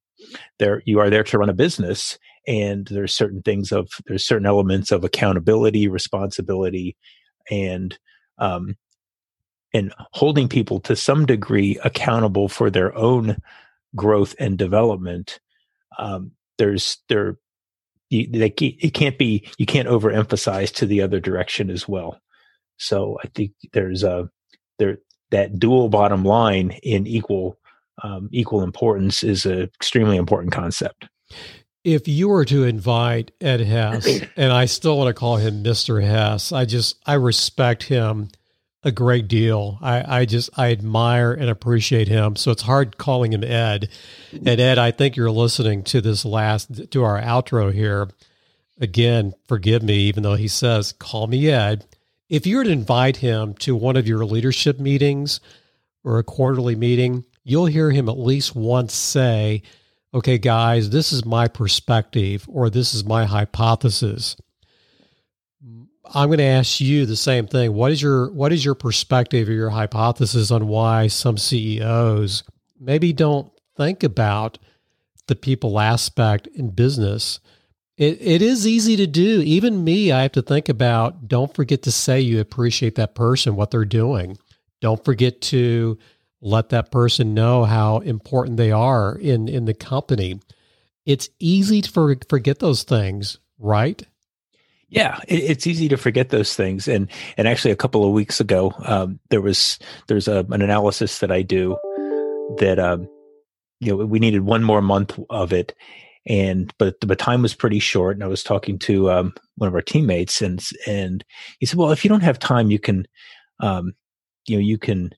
[0.58, 4.46] there you are there to run a business, and there's certain things of there's certain
[4.46, 6.96] elements of accountability, responsibility,
[7.50, 7.98] and
[8.38, 8.76] um,
[9.74, 13.36] and holding people to some degree accountable for their own
[13.96, 15.40] growth and development.
[15.98, 17.36] Um, there's there
[18.08, 22.20] you, they, it can't be you can't overemphasize to the other direction as well.
[22.76, 24.30] So I think there's a
[24.78, 24.98] there
[25.30, 27.58] that dual bottom line in equal
[28.02, 31.08] um, equal importance is an extremely important concept.
[31.82, 36.02] If you were to invite Ed Hess, and I still want to call him Mr.
[36.02, 38.30] Hess, I just I respect him
[38.84, 39.78] a great deal.
[39.80, 42.36] I, I just I admire and appreciate him.
[42.36, 43.88] So it's hard calling him Ed.
[44.32, 48.08] And Ed, I think you're listening to this last to our outro here.
[48.78, 51.86] Again, forgive me, even though he says, call me Ed.
[52.28, 55.40] If you were to invite him to one of your leadership meetings
[56.02, 59.62] or a quarterly meeting, you'll hear him at least once say,
[60.12, 64.36] Okay, guys, this is my perspective or this is my hypothesis.
[66.12, 67.72] I'm going to ask you the same thing.
[67.72, 72.42] What is your what is your perspective or your hypothesis on why some CEOs
[72.78, 74.58] maybe don't think about
[75.26, 77.40] the people aspect in business?
[77.96, 79.40] It it is easy to do.
[79.42, 83.56] Even me, I have to think about don't forget to say you appreciate that person,
[83.56, 84.36] what they're doing.
[84.80, 85.98] Don't forget to
[86.42, 90.40] let that person know how important they are in in the company.
[91.06, 94.06] It's easy to forget those things, right?
[94.88, 96.88] Yeah, it, it's easy to forget those things.
[96.88, 99.78] And and actually, a couple of weeks ago, um, there was
[100.08, 101.76] there's a, an analysis that I do
[102.58, 103.08] that um,
[103.80, 105.74] you know we needed one more month of it,
[106.26, 108.16] and but the time was pretty short.
[108.16, 111.24] And I was talking to um, one of our teammates, and and
[111.58, 113.06] he said, "Well, if you don't have time, you can,
[113.60, 113.94] um,
[114.46, 115.10] you know, you can."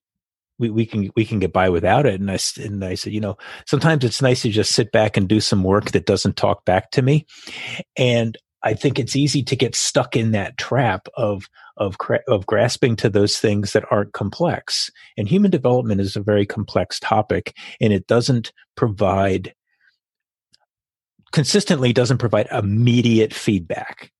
[0.59, 3.21] We, we can we can get by without it and I and I said you
[3.21, 3.37] know
[3.67, 6.93] sometimes it's nice to just sit back and do some work that doesn't talk back
[6.93, 7.27] to me
[7.99, 11.97] and I think it's easy to get stuck in that trap of of
[12.27, 14.91] of grasping to those things that aren't complex.
[15.17, 19.55] And human development is a very complex topic, and it doesn't provide
[21.33, 24.11] consistently doesn't provide immediate feedback.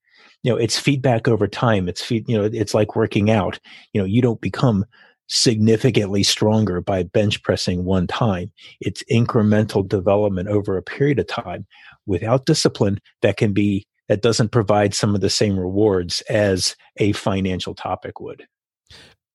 [0.43, 1.89] You know, it's feedback over time.
[1.89, 3.59] It's feed, you know, it's like working out.
[3.93, 4.85] You know, you don't become
[5.29, 8.53] significantly stronger by bench pressing one time.
[8.81, 11.67] It's incremental development over a period of time
[12.07, 17.13] without discipline that can be that doesn't provide some of the same rewards as a
[17.13, 18.47] financial topic would.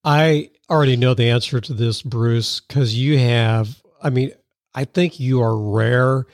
[0.04, 4.32] I already know the answer to this, Bruce, because you have, I mean,
[4.74, 6.26] I think you are rare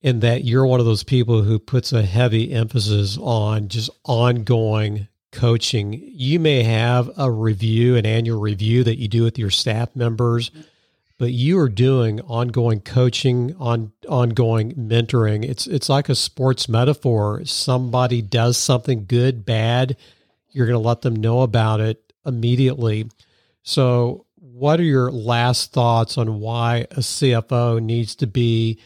[0.00, 5.08] in that you're one of those people who puts a heavy emphasis on just ongoing
[5.32, 6.00] coaching.
[6.12, 10.50] You may have a review, an annual review that you do with your staff members,
[11.18, 15.44] but you are doing ongoing coaching, on ongoing mentoring.
[15.44, 17.44] It's it's like a sports metaphor.
[17.44, 19.96] Somebody does something good, bad,
[20.54, 23.10] you're going to let them know about it immediately.
[23.62, 28.78] So, what are your last thoughts on why a CFO needs to be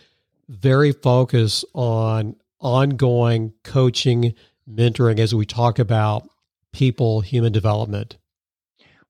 [0.48, 4.34] very focused on ongoing coaching,
[4.68, 6.28] mentoring as we talk about
[6.72, 8.16] people, human development?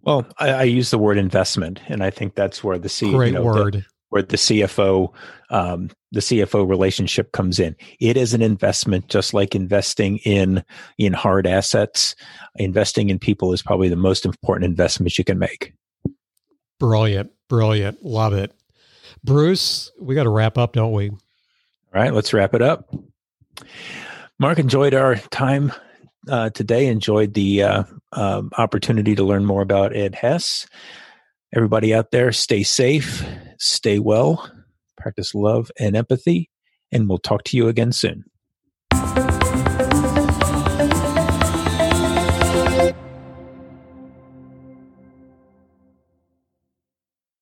[0.09, 3.29] Well, I, I use the word investment, and I think that's where the C, great
[3.29, 3.75] you know, word.
[3.75, 5.13] The, where the CFO,
[5.51, 7.77] um, the CFO relationship comes in.
[8.01, 10.65] It is an investment, just like investing in
[10.97, 12.17] in hard assets.
[12.57, 15.75] Investing in people is probably the most important investment you can make.
[16.81, 18.55] Brilliant, brilliant, love it,
[19.23, 19.93] Bruce.
[20.01, 21.11] We got to wrap up, don't we?
[21.11, 21.19] All
[21.93, 22.95] right, let's wrap it up.
[24.39, 25.71] Mark enjoyed our time
[26.29, 26.87] uh, today.
[26.87, 30.67] Enjoyed the uh, um, opportunity to learn more about Ed Hess.
[31.55, 33.25] Everybody out there, stay safe,
[33.59, 34.51] stay well,
[34.97, 36.51] practice love and empathy,
[36.93, 38.25] and we'll talk to you again soon.